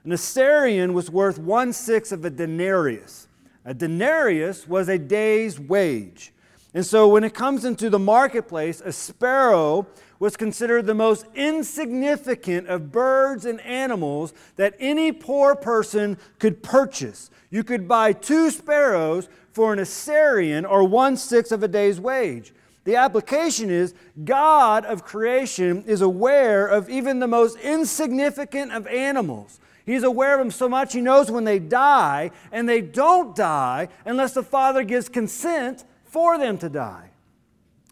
[0.04, 3.30] An assarion was worth one sixth of a denarius.
[3.64, 6.34] A denarius was a day's wage.
[6.74, 9.88] And so when it comes into the marketplace, a sparrow
[10.24, 17.30] was considered the most insignificant of birds and animals that any poor person could purchase.
[17.50, 22.54] You could buy two sparrows for an assarion or one sixth of a day's wage.
[22.86, 29.60] The application is God of creation is aware of even the most insignificant of animals.
[29.86, 33.90] He's aware of them so much he knows when they die, and they don't die
[34.06, 37.10] unless the Father gives consent for them to die.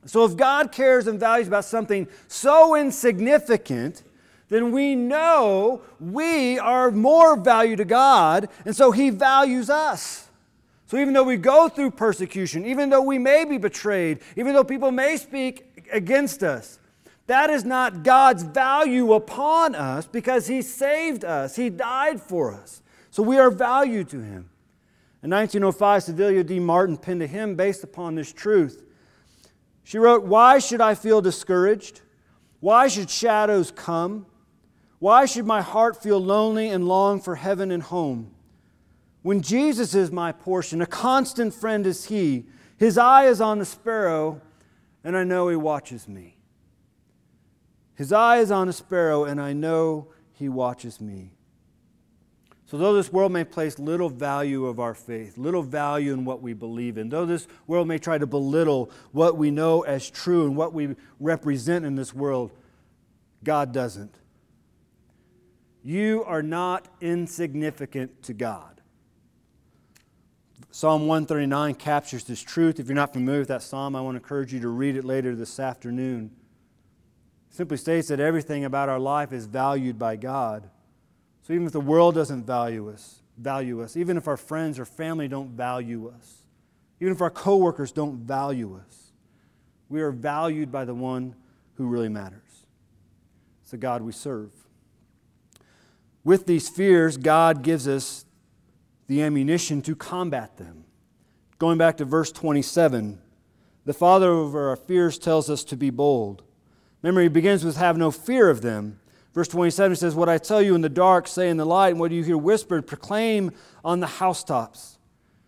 [0.06, 4.04] So, if God cares and values about something so insignificant,
[4.50, 10.28] then we know we are more value to God, and so He values us.
[10.88, 14.64] So, even though we go through persecution, even though we may be betrayed, even though
[14.64, 16.80] people may speak against us,
[17.28, 22.82] that is not God's value upon us because He saved us, He died for us.
[23.12, 24.50] So, we are valued to Him.
[25.24, 26.60] In 1905, Civilla D.
[26.60, 28.84] Martin penned a hymn based upon this truth.
[29.84, 32.02] She wrote, Why should I feel discouraged?
[32.60, 34.26] Why should shadows come?
[35.00, 38.32] Why should my heart feel lonely and long for heaven and home?
[39.24, 42.46] When Jesus is my portion, a constant friend is He.
[42.78, 44.42] His eye is on the sparrow,
[45.04, 46.38] and I know He watches me.
[47.96, 51.34] His eye is on a sparrow, and I know He watches me.
[52.72, 56.42] So, though this world may place little value of our faith, little value in what
[56.42, 60.46] we believe in, though this world may try to belittle what we know as true
[60.46, 62.50] and what we represent in this world,
[63.44, 64.16] God doesn't.
[65.84, 68.80] You are not insignificant to God.
[70.72, 72.80] Psalm 139 captures this truth.
[72.80, 75.04] If you're not familiar with that psalm, I want to encourage you to read it
[75.04, 76.32] later this afternoon.
[77.50, 80.70] It simply states that everything about our life is valued by God.
[81.42, 84.86] So even if the world doesn't value us, value us, even if our friends or
[84.86, 86.44] family don't value us,
[87.00, 89.12] even if our coworkers don't value us,
[89.90, 91.36] we are valued by the one
[91.76, 92.66] who really matters.
[93.62, 94.52] It's the God we serve.
[96.24, 98.26] With these fears, God gives us
[99.08, 100.86] the ammunition to combat them.
[101.58, 103.20] Going back to verse 27,
[103.84, 106.44] the Father over our fears tells us to be bold.
[107.04, 109.01] Memory begins with have no fear of them.
[109.34, 112.00] Verse 27 says, What I tell you in the dark, say in the light, and
[112.00, 113.52] what you hear whispered, proclaim
[113.84, 114.98] on the housetops.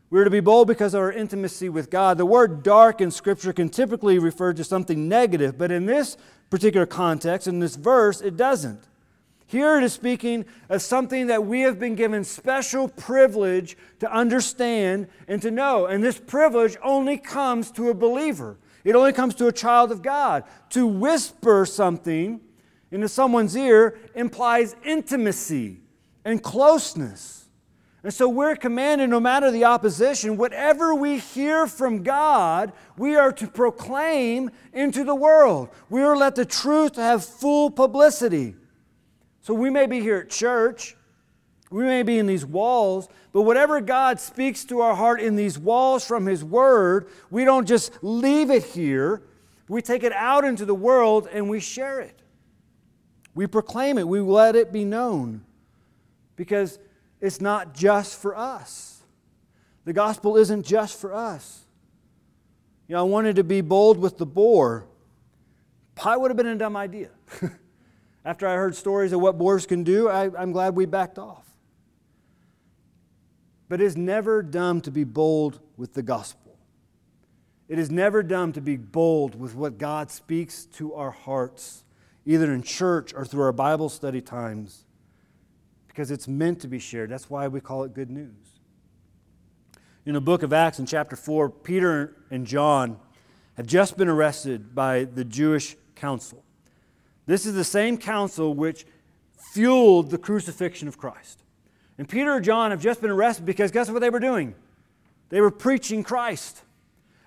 [0.10, 2.18] We are to be bold because of our intimacy with God.
[2.18, 6.18] The word dark in Scripture can typically refer to something negative, but in this
[6.50, 8.84] particular context, in this verse, it doesn't.
[9.48, 15.08] Here it is speaking of something that we have been given special privilege to understand
[15.28, 15.88] and to know.
[15.88, 20.02] And this privilege only comes to a believer, it only comes to a child of
[20.02, 20.44] God.
[20.72, 22.40] To whisper something
[22.94, 25.82] into someone's ear implies intimacy
[26.24, 27.50] and closeness.
[28.04, 33.32] And so we're commanded, no matter the opposition, whatever we hear from God, we are
[33.32, 35.70] to proclaim into the world.
[35.90, 38.56] We are to let the truth have full publicity.
[39.42, 40.96] So we may be here at church,
[41.72, 45.58] we may be in these walls, but whatever God speaks to our heart in these
[45.58, 49.24] walls from His Word, we don't just leave it here.
[49.68, 52.20] We take it out into the world and we share it.
[53.36, 55.44] We proclaim it, we let it be known
[56.36, 56.80] because
[57.20, 59.02] it's not just for us.
[59.86, 61.62] The gospel isn't just for us.
[62.88, 64.86] You know, I wanted to be bold with the boar.
[65.96, 67.10] Pie would have been a dumb idea.
[68.26, 71.46] After I heard stories of what boars can do, I, I'm glad we backed off.
[73.68, 76.58] But it is never dumb to be bold with the gospel.
[77.68, 81.84] It is never dumb to be bold with what God speaks to our hearts
[82.26, 84.86] either in church or through our Bible study times,
[85.88, 87.10] because it's meant to be shared.
[87.10, 88.60] That's why we call it good news.
[90.06, 92.98] In the book of Acts, in chapter 4, Peter and John
[93.56, 96.44] have just been arrested by the Jewish council.
[97.26, 98.86] This is the same council which
[99.54, 101.44] fueled the crucifixion of Christ.
[101.98, 104.56] And Peter and John have just been arrested because guess what they were doing?
[105.30, 106.62] They were preaching Christ.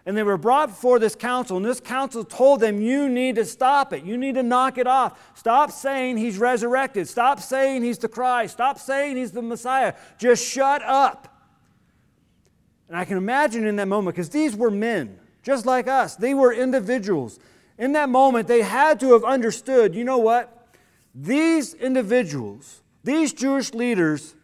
[0.06, 3.44] And they were brought before this council, and this council told them, You need to
[3.44, 4.04] stop it.
[4.04, 5.36] You need to knock it off.
[5.36, 7.08] Stop saying he's resurrected.
[7.08, 8.54] Stop saying he's the Christ.
[8.54, 9.94] Stop saying he's the Messiah.
[10.16, 11.36] Just shut up.
[12.88, 16.34] And I can imagine in that moment, because these were men, just like us, they
[16.34, 17.40] were individuals.
[17.76, 20.68] In that moment, they had to have understood you know what?
[21.16, 24.36] These individuals, these Jewish leaders,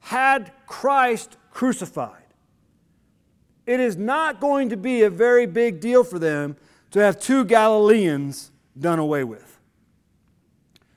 [0.00, 2.19] had Christ crucified.
[3.66, 6.56] It is not going to be a very big deal for them
[6.90, 9.58] to have two Galileans done away with.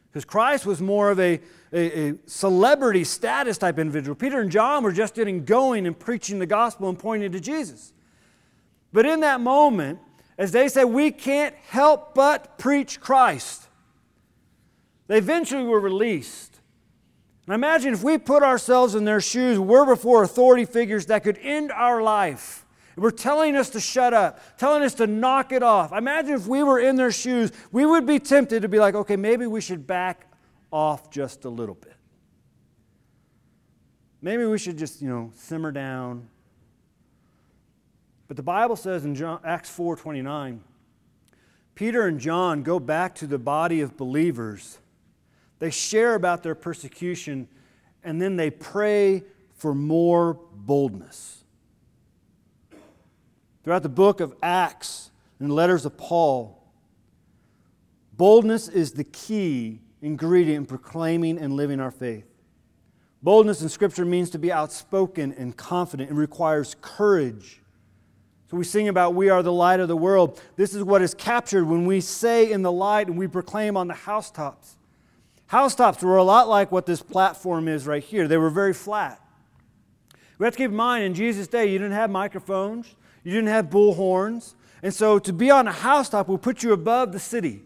[0.09, 1.41] Because Christ was more of a,
[1.71, 4.15] a, a, celebrity status type individual.
[4.15, 7.93] Peter and John were just getting going and preaching the gospel and pointing to Jesus.
[8.91, 9.99] But in that moment,
[10.37, 13.67] as they said, we can't help but preach Christ,
[15.07, 16.52] they eventually were released.
[17.47, 21.37] Now imagine if we put ourselves in their shoes, we're before authority figures that could
[21.41, 22.65] end our life.
[22.95, 25.91] We're telling us to shut up, telling us to knock it off.
[25.91, 29.15] Imagine if we were in their shoes, we would be tempted to be like, okay,
[29.15, 30.27] maybe we should back
[30.71, 31.95] off just a little bit.
[34.21, 36.29] Maybe we should just, you know, simmer down.
[38.27, 40.59] But the Bible says in John, Acts 4:29,
[41.75, 44.77] Peter and John go back to the body of believers
[45.59, 47.47] they share about their persecution,
[48.03, 49.23] and then they pray
[49.55, 51.43] for more boldness.
[53.63, 56.61] Throughout the book of Acts and the letters of Paul,
[58.17, 62.25] boldness is the key ingredient in proclaiming and living our faith.
[63.21, 66.11] Boldness in Scripture means to be outspoken and confident.
[66.11, 67.61] It requires courage.
[68.51, 70.41] So we sing about, We are the light of the world.
[70.57, 73.87] This is what is captured when we say in the light and we proclaim on
[73.87, 74.77] the housetops.
[75.53, 78.27] Housetops were a lot like what this platform is right here.
[78.27, 79.21] They were very flat.
[80.39, 83.49] We have to keep in mind, in Jesus' day, you didn't have microphones, you didn't
[83.49, 84.55] have bullhorns.
[84.81, 87.61] And so to be on a housetop will put you above the city,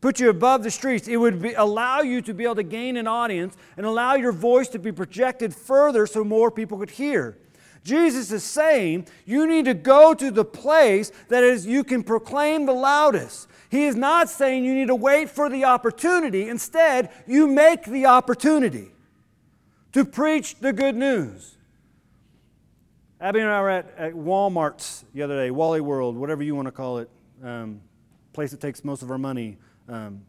[0.00, 1.06] put you above the streets.
[1.06, 4.32] It would be, allow you to be able to gain an audience and allow your
[4.32, 7.38] voice to be projected further so more people could hear.
[7.84, 12.66] Jesus is saying you need to go to the place that is you can proclaim
[12.66, 13.46] the loudest.
[13.70, 16.48] He is not saying you need to wait for the opportunity.
[16.48, 18.90] Instead, you make the opportunity
[19.92, 21.56] to preach the good news.
[23.20, 26.66] Abby and I were at, at Walmart's the other day, Wally World, whatever you want
[26.66, 27.10] to call it,
[27.44, 27.80] um,
[28.32, 29.56] place that takes most of our money.
[29.88, 30.22] Um,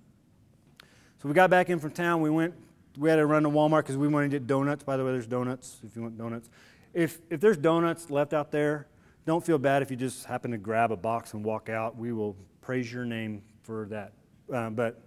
[1.21, 2.21] so we got back in from town.
[2.21, 2.53] We went.
[2.97, 4.83] We had to run to Walmart because we wanted to get donuts.
[4.83, 6.49] By the way, there's donuts if you want donuts.
[6.93, 8.87] If if there's donuts left out there,
[9.25, 11.95] don't feel bad if you just happen to grab a box and walk out.
[11.95, 14.13] We will praise your name for that.
[14.51, 15.01] Uh, but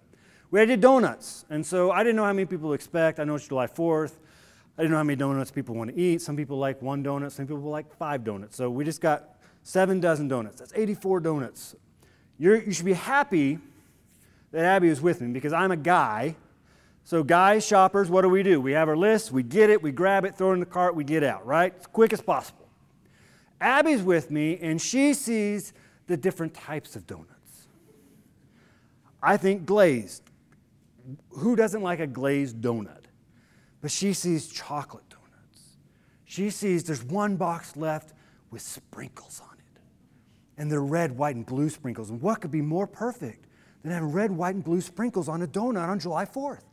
[0.51, 1.45] we did donuts.
[1.49, 3.19] And so I didn't know how many people expect.
[3.19, 4.13] I know it's July 4th.
[4.77, 6.21] I didn't know how many donuts people want to eat.
[6.21, 8.55] Some people like one donut, some people like five donuts.
[8.55, 10.59] So we just got seven dozen donuts.
[10.59, 11.75] That's 84 donuts.
[12.37, 13.59] You're, you should be happy
[14.51, 16.35] that Abby was with me because I'm a guy.
[17.03, 18.59] So, guys, shoppers, what do we do?
[18.59, 20.95] We have our list, we get it, we grab it, throw it in the cart,
[20.95, 21.73] we get out, right?
[21.77, 22.64] As quick as possible.
[23.61, 25.73] Abby's with me, and she sees
[26.07, 27.67] the different types of donuts.
[29.21, 30.23] I think glazed.
[31.29, 33.05] Who doesn't like a glazed donut?
[33.81, 35.77] But she sees chocolate donuts.
[36.25, 38.13] She sees there's one box left
[38.51, 39.81] with sprinkles on it.
[40.57, 42.09] And they're red, white, and blue sprinkles.
[42.09, 43.47] And what could be more perfect
[43.83, 46.63] than having red, white, and blue sprinkles on a donut on July 4th?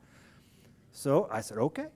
[0.92, 1.86] So I said, okay.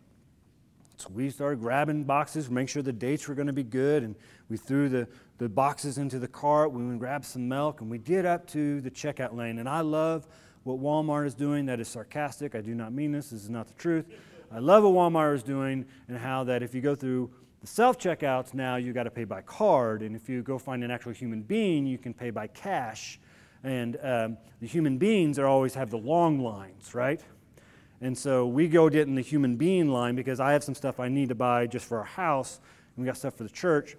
[0.97, 4.15] So we started grabbing boxes, make sure the dates were going to be good, and
[4.49, 6.73] we threw the, the boxes into the cart.
[6.73, 9.59] We went grabbed some milk, and we get up to the checkout lane.
[9.59, 10.27] And I love
[10.63, 12.55] what Walmart is doing that is sarcastic.
[12.55, 13.31] I do not mean this.
[13.31, 14.07] This is not the truth.
[14.53, 17.31] I love what Walmart is doing and how that if you go through
[17.61, 20.03] the self checkouts now, you got to pay by card.
[20.03, 23.19] And if you go find an actual human being, you can pay by cash.
[23.65, 27.21] And um, the human beings are always have the long lines, right?
[28.01, 31.01] And so we go get in the human being line because I have some stuff
[31.01, 32.61] I need to buy just for our house,
[32.95, 33.97] and we got stuff for the church.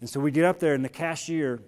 [0.00, 1.60] And so we get up there, and the cashier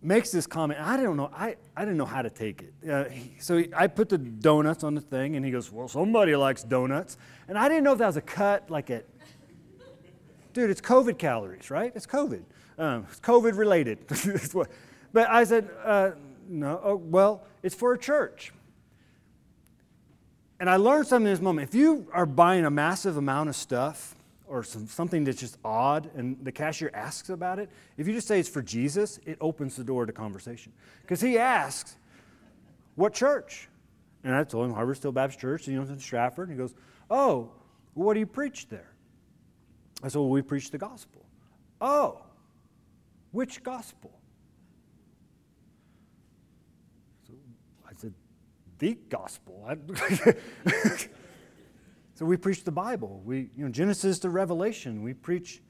[0.00, 0.80] makes this comment.
[0.80, 1.30] I don't know.
[1.34, 2.90] I, I didn't know how to take it.
[2.90, 5.88] Uh, he, so he, I put the donuts on the thing, and he goes, "Well,
[5.88, 7.16] somebody likes donuts,"
[7.48, 9.08] and I didn't know if that was a cut, like it.
[10.52, 11.92] Dude, it's COVID calories, right?
[11.94, 12.42] It's COVID.
[12.78, 14.06] Um, it's COVID related.
[15.12, 16.10] but I said, uh,
[16.48, 16.80] no.
[16.82, 18.52] Oh, well, it's for a church.
[20.60, 21.68] And I learned something in this moment.
[21.68, 24.14] If you are buying a massive amount of stuff,
[24.52, 28.28] or some, something that's just odd and the cashier asks about it, if you just
[28.28, 30.72] say it's for Jesus, it opens the door to conversation.
[31.00, 31.96] Because he asks,
[32.94, 33.70] What church?
[34.22, 36.50] And I told him Harvest Hill Baptist Church, you know, in Stratford.
[36.50, 36.74] And he goes,
[37.10, 37.50] Oh,
[37.94, 38.92] what do you preach there?
[40.02, 41.24] I said, Well, we preach the gospel.
[41.80, 42.20] Oh,
[43.30, 44.12] which gospel?
[47.26, 47.32] So
[47.88, 48.12] I said,
[48.78, 49.66] The gospel.
[52.22, 53.20] so we preach the Bible.
[53.24, 55.02] We, you know, Genesis to Revelation.
[55.02, 55.60] We preach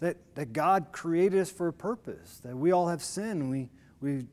[0.00, 3.48] that, that God created us for a purpose, that we all have sin.
[3.48, 3.68] We,
[4.00, 4.26] we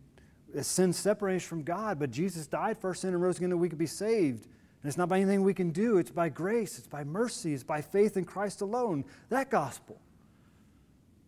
[0.64, 3.70] sin separates from God, but Jesus died for our sin and rose again that we
[3.70, 4.46] could be saved.
[4.46, 7.62] And it's not by anything we can do, it's by grace, it's by mercy, it's
[7.62, 9.06] by faith in Christ alone.
[9.30, 10.02] That gospel.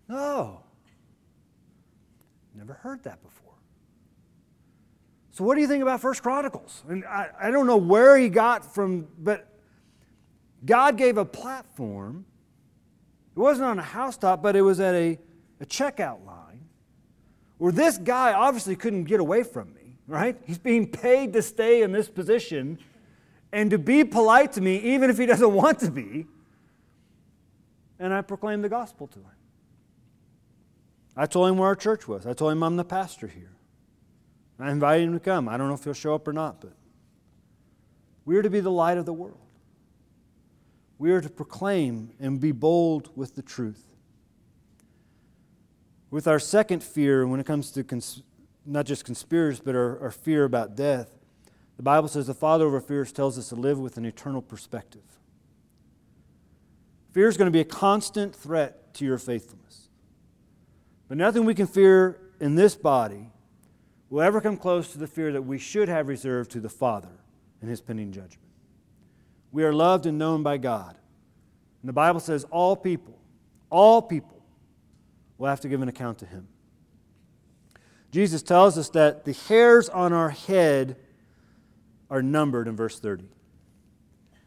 [0.09, 0.63] No.
[2.55, 3.53] Never heard that before.
[5.29, 6.83] So what do you think about First Chronicles?
[6.89, 9.52] And I, I don't know where he got from, but
[10.65, 12.25] God gave a platform.
[13.35, 15.19] It wasn't on a housetop, but it was at a,
[15.59, 16.61] a checkout line
[17.57, 20.37] where this guy obviously couldn't get away from me, right?
[20.45, 22.77] He's being paid to stay in this position
[23.51, 26.25] and to be polite to me, even if he doesn't want to be.
[27.99, 29.25] And I proclaimed the gospel to him.
[31.15, 32.25] I told him where our church was.
[32.25, 33.51] I told him I'm the pastor here.
[34.59, 35.47] I invited him to come.
[35.47, 36.73] I don't know if he'll show up or not, but
[38.25, 39.42] we are to be the light of the world.
[40.97, 43.87] We are to proclaim and be bold with the truth.
[46.09, 48.21] With our second fear, when it comes to cons-
[48.65, 51.17] not just conspirators, but our, our fear about death,
[51.77, 54.41] the Bible says the Father of our fears tells us to live with an eternal
[54.41, 55.01] perspective.
[57.11, 59.89] Fear is going to be a constant threat to your faithfulness.
[61.07, 63.31] But nothing we can fear in this body
[64.09, 67.19] will ever come close to the fear that we should have reserved to the Father
[67.61, 68.52] in his pending judgment.
[69.53, 70.97] We are loved and known by God.
[71.81, 73.17] And the Bible says all people,
[73.69, 74.33] all people,
[75.37, 76.47] We'll have to give an account to him.
[78.11, 80.95] Jesus tells us that the hairs on our head
[82.09, 83.25] are numbered in verse 30.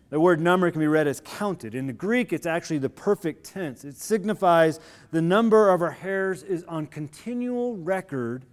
[0.09, 1.74] The word number can be read as counted.
[1.74, 3.84] In the Greek, it's actually the perfect tense.
[3.84, 4.78] It signifies
[5.11, 8.46] the number of our hairs is on continual record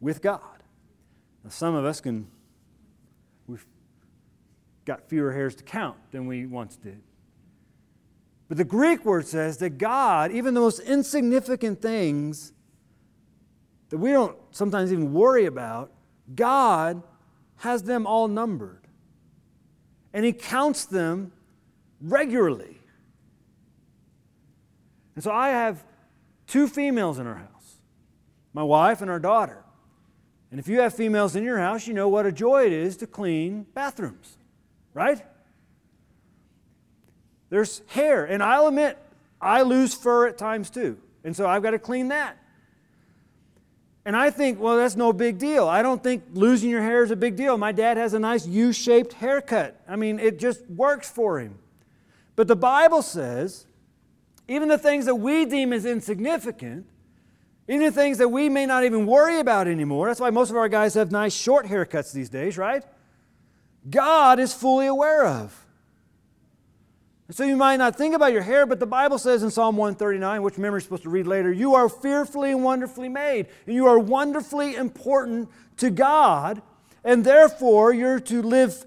[0.00, 0.40] with God.
[1.44, 2.26] Now, some of us can,
[4.84, 7.00] got fewer hairs to count than we once did.
[8.48, 12.52] But the Greek word says that God, even the most insignificant things
[13.90, 15.92] that we don't sometimes even worry about,
[16.34, 17.02] God
[17.58, 18.86] has them all numbered.
[20.12, 21.32] And He counts them
[22.00, 22.78] regularly.
[25.14, 25.84] And so I have
[26.46, 27.46] two females in our house
[28.52, 29.62] my wife and our daughter.
[30.50, 32.96] And if you have females in your house, you know what a joy it is
[32.96, 34.36] to clean bathrooms,
[34.94, 35.22] right?
[37.48, 38.24] There's hair.
[38.24, 38.98] And I'll admit,
[39.40, 40.98] I lose fur at times too.
[41.24, 42.36] And so I've got to clean that.
[44.04, 45.68] And I think, well, that's no big deal.
[45.68, 47.58] I don't think losing your hair is a big deal.
[47.58, 49.78] My dad has a nice U shaped haircut.
[49.86, 51.58] I mean, it just works for him.
[52.34, 53.66] But the Bible says,
[54.48, 56.86] even the things that we deem as insignificant,
[57.68, 60.56] even the things that we may not even worry about anymore, that's why most of
[60.56, 62.82] our guys have nice short haircuts these days, right?
[63.88, 65.56] God is fully aware of.
[67.28, 69.76] And so you might not think about your hair, but the Bible says in Psalm
[69.76, 73.74] 139, which memory is supposed to read later, you are fearfully and wonderfully made, and
[73.76, 76.60] you are wonderfully important to God,
[77.04, 78.84] and therefore you're to live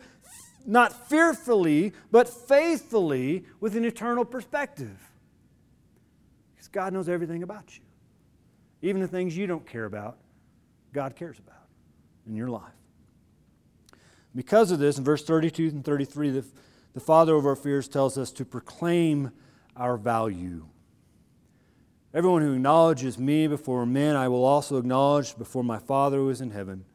[0.65, 4.97] not fearfully, but faithfully with an eternal perspective.
[6.53, 7.83] Because God knows everything about you.
[8.81, 10.17] Even the things you don't care about,
[10.91, 11.55] God cares about
[12.27, 12.73] in your life.
[14.35, 16.45] Because of this, in verse 32 and 33, the
[16.93, 19.31] the Father of our fears tells us to proclaim
[19.75, 20.67] our value.
[22.13, 26.41] Everyone who acknowledges me before men, I will also acknowledge before my Father who is
[26.41, 26.85] in heaven.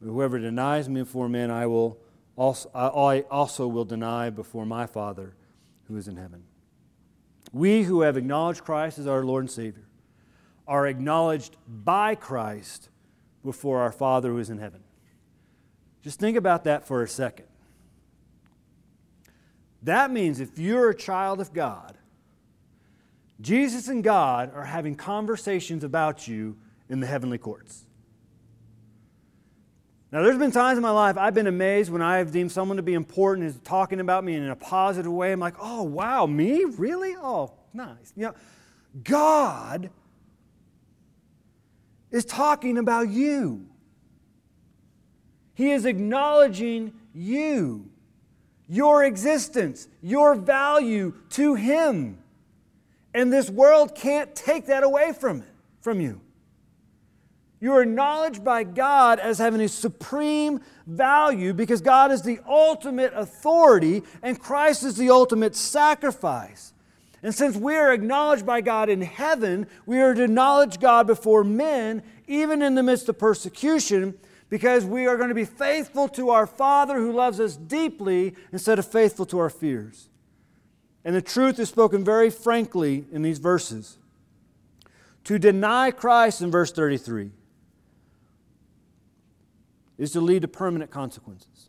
[0.00, 1.98] Whoever denies me before men, I will
[2.36, 5.34] also, I also will deny before my Father
[5.88, 6.44] who is in heaven.
[7.52, 9.88] We who have acknowledged Christ as our Lord and Savior
[10.66, 12.88] are acknowledged by Christ
[13.44, 14.80] before our Father who is in heaven.
[16.04, 17.46] Just think about that for a second.
[19.82, 21.96] That means if you're a child of God,
[23.40, 26.58] Jesus and God are having conversations about you
[26.90, 27.86] in the heavenly courts.
[30.12, 32.76] Now, there's been times in my life I've been amazed when I have deemed someone
[32.76, 35.32] to be important is talking about me in a positive way.
[35.32, 36.64] I'm like, oh, wow, me?
[36.76, 37.16] Really?
[37.16, 38.12] Oh, nice.
[38.14, 38.34] You know,
[39.02, 39.88] God
[42.10, 43.66] is talking about you.
[45.54, 47.88] He is acknowledging you
[48.68, 52.18] your existence, your value to Him.
[53.12, 55.44] And this world can't take that away from,
[55.80, 56.20] from you.
[57.60, 63.12] You are acknowledged by God as having a supreme value because God is the ultimate
[63.14, 66.74] authority and Christ is the ultimate sacrifice.
[67.22, 71.42] And since we are acknowledged by God in heaven, we are to acknowledge God before
[71.42, 74.12] men, even in the midst of persecution,
[74.48, 78.78] because we are going to be faithful to our Father who loves us deeply instead
[78.78, 80.08] of faithful to our fears.
[81.04, 83.98] And the truth is spoken very frankly in these verses.
[85.24, 87.30] To deny Christ in verse 33
[89.98, 91.68] is to lead to permanent consequences.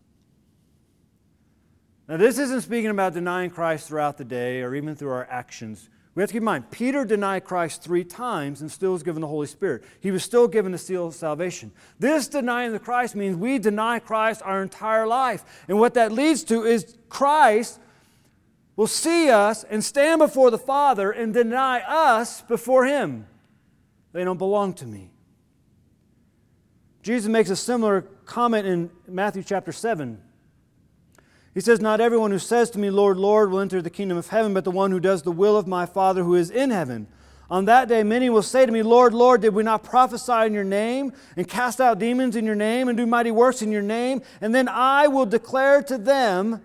[2.07, 5.89] Now, this isn't speaking about denying Christ throughout the day or even through our actions.
[6.15, 9.19] We have to keep in mind, Peter denied Christ three times and still was given
[9.21, 9.83] the Holy Spirit.
[9.99, 11.73] He was still given the seal of salvation.
[11.99, 15.43] This denying the Christ means we deny Christ our entire life.
[15.67, 17.81] And what that leads to is Christ
[18.77, 23.27] will see us and stand before the Father and deny us before Him.
[24.13, 25.11] They don't belong to me.
[27.03, 30.21] Jesus makes a similar comment in Matthew chapter 7.
[31.55, 34.27] He says, Not everyone who says to me, Lord, Lord, will enter the kingdom of
[34.27, 37.07] heaven, but the one who does the will of my Father who is in heaven.
[37.49, 40.53] On that day, many will say to me, Lord, Lord, did we not prophesy in
[40.53, 43.81] your name, and cast out demons in your name, and do mighty works in your
[43.81, 44.21] name?
[44.41, 46.61] And then I will declare to them,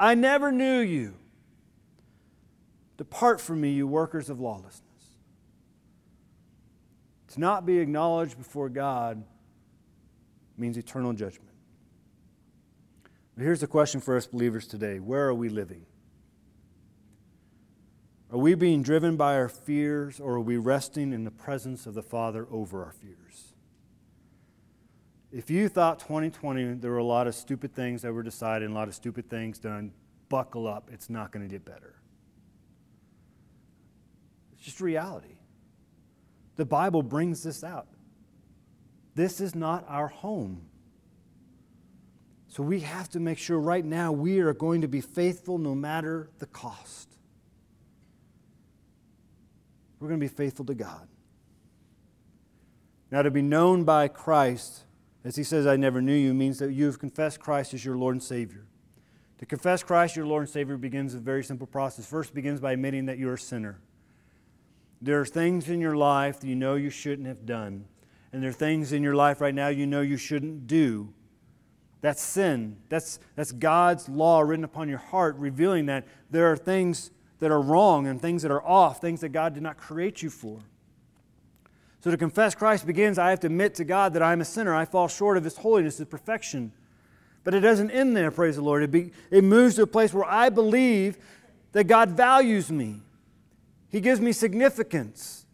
[0.00, 1.14] I never knew you.
[2.96, 4.82] Depart from me, you workers of lawlessness.
[7.34, 9.22] To not be acknowledged before God
[10.56, 11.55] means eternal judgment.
[13.38, 15.86] Here's the question for us believers today Where are we living?
[18.32, 21.94] Are we being driven by our fears, or are we resting in the presence of
[21.94, 23.52] the Father over our fears?
[25.30, 28.74] If you thought 2020 there were a lot of stupid things that were decided and
[28.74, 29.92] a lot of stupid things done,
[30.28, 30.90] buckle up.
[30.92, 31.94] It's not going to get better.
[34.54, 35.38] It's just reality.
[36.56, 37.88] The Bible brings this out.
[39.14, 40.62] This is not our home.
[42.56, 45.74] So we have to make sure right now we are going to be faithful no
[45.74, 47.06] matter the cost.
[50.00, 51.06] We're going to be faithful to God.
[53.10, 54.84] Now, to be known by Christ,
[55.22, 57.98] as he says, I never knew you, means that you have confessed Christ as your
[57.98, 58.64] Lord and Savior.
[59.36, 62.06] To confess Christ, your Lord and Savior, begins a very simple process.
[62.06, 63.82] First, begins by admitting that you're a sinner.
[65.02, 67.84] There are things in your life that you know you shouldn't have done
[68.36, 71.12] and there are things in your life right now you know you shouldn't do.
[72.00, 72.76] That's sin.
[72.88, 77.60] That's, that's God's law written upon your heart, revealing that there are things that are
[77.60, 80.60] wrong and things that are off, things that God did not create you for.
[82.00, 84.74] So to confess Christ begins, I have to admit to God that I'm a sinner.
[84.74, 86.72] I fall short of His holiness, His perfection.
[87.42, 88.82] But it doesn't end there, praise the Lord.
[88.82, 91.18] It, be, it moves to a place where I believe
[91.72, 93.02] that God values me,
[93.88, 95.45] He gives me significance.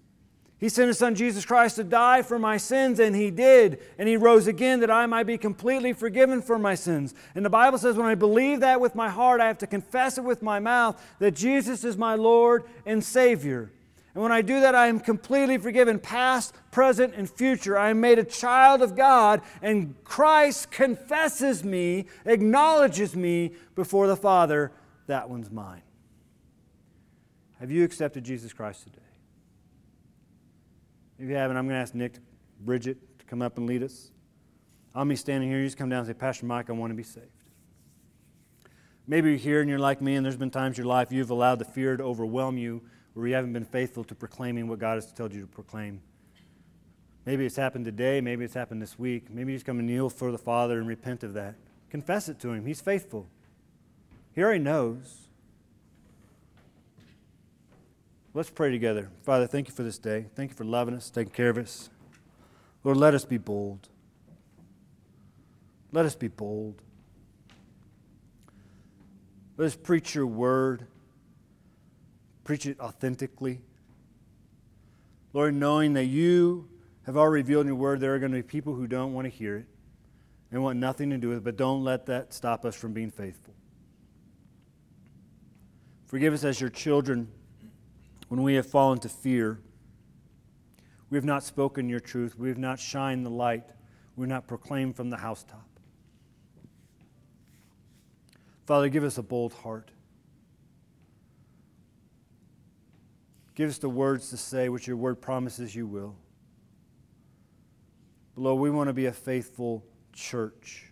[0.63, 3.81] He sent his son Jesus Christ to die for my sins, and he did.
[3.99, 7.15] And he rose again that I might be completely forgiven for my sins.
[7.35, 10.19] And the Bible says, when I believe that with my heart, I have to confess
[10.19, 13.73] it with my mouth that Jesus is my Lord and Savior.
[14.15, 17.77] And when I do that, I am completely forgiven, past, present, and future.
[17.77, 24.15] I am made a child of God, and Christ confesses me, acknowledges me before the
[24.15, 24.71] Father.
[25.09, 25.83] That one's mine.
[27.59, 29.02] Have you accepted Jesus Christ today?
[31.23, 32.15] If you haven't, I'm going to ask Nick,
[32.63, 34.11] Bridget to come up and lead us.
[34.93, 35.61] I'll be standing here.
[35.61, 37.29] You just come down and say, Pastor Mike, I want to be saved.
[39.07, 41.31] Maybe you're here and you're like me, and there's been times in your life you've
[41.31, 42.83] allowed the fear to overwhelm you
[43.15, 46.03] where you haven't been faithful to proclaiming what God has told you to proclaim.
[47.25, 48.21] Maybe it's happened today.
[48.21, 49.31] Maybe it's happened this week.
[49.31, 51.55] Maybe you just come and kneel for the Father and repent of that.
[51.89, 52.67] Confess it to Him.
[52.67, 53.29] He's faithful.
[54.35, 55.29] He already knows.
[58.35, 59.11] Let's pray together.
[59.23, 60.27] Father, thank you for this day.
[60.35, 61.91] Thank you for loving us, taking care of us.
[62.83, 63.91] Lord, let us be bold.
[65.93, 66.81] Let us be bold.
[69.59, 70.87] Let us preach your word,
[72.43, 73.61] preach it authentically.
[75.35, 76.69] Lord, knowing that you
[77.05, 79.27] have already revealed in your word, there are going to be people who don't want
[79.27, 79.67] to hear it
[80.51, 83.11] and want nothing to do with it, but don't let that stop us from being
[83.11, 83.55] faithful.
[86.07, 87.29] Forgive us as your children
[88.33, 89.61] when we have fallen to fear.
[91.11, 92.39] We have not spoken your truth.
[92.39, 93.65] We have not shined the light.
[94.17, 95.69] We have not proclaimed from the housetop.
[98.65, 99.91] Father, give us a bold heart.
[103.55, 106.17] Give us the words to say which your word promises you will.
[108.35, 110.91] But Lord, we want to be a faithful church.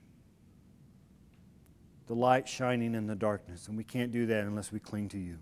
[2.07, 3.67] The light shining in the darkness.
[3.67, 5.39] And we can't do that unless we cling to you.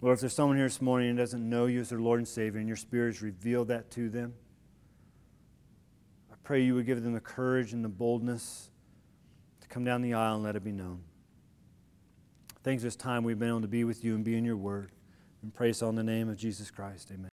[0.00, 2.28] Lord, if there's someone here this morning who doesn't know you as their Lord and
[2.28, 4.34] Savior, and your Spirit has revealed that to them,
[6.32, 8.70] I pray you would give them the courage and the boldness
[9.60, 11.02] to come down the aisle and let it be known.
[12.62, 14.56] Thanks for this time we've been able to be with you and be in your
[14.56, 14.92] word.
[15.42, 17.10] And praise on the name of Jesus Christ.
[17.10, 17.30] Amen.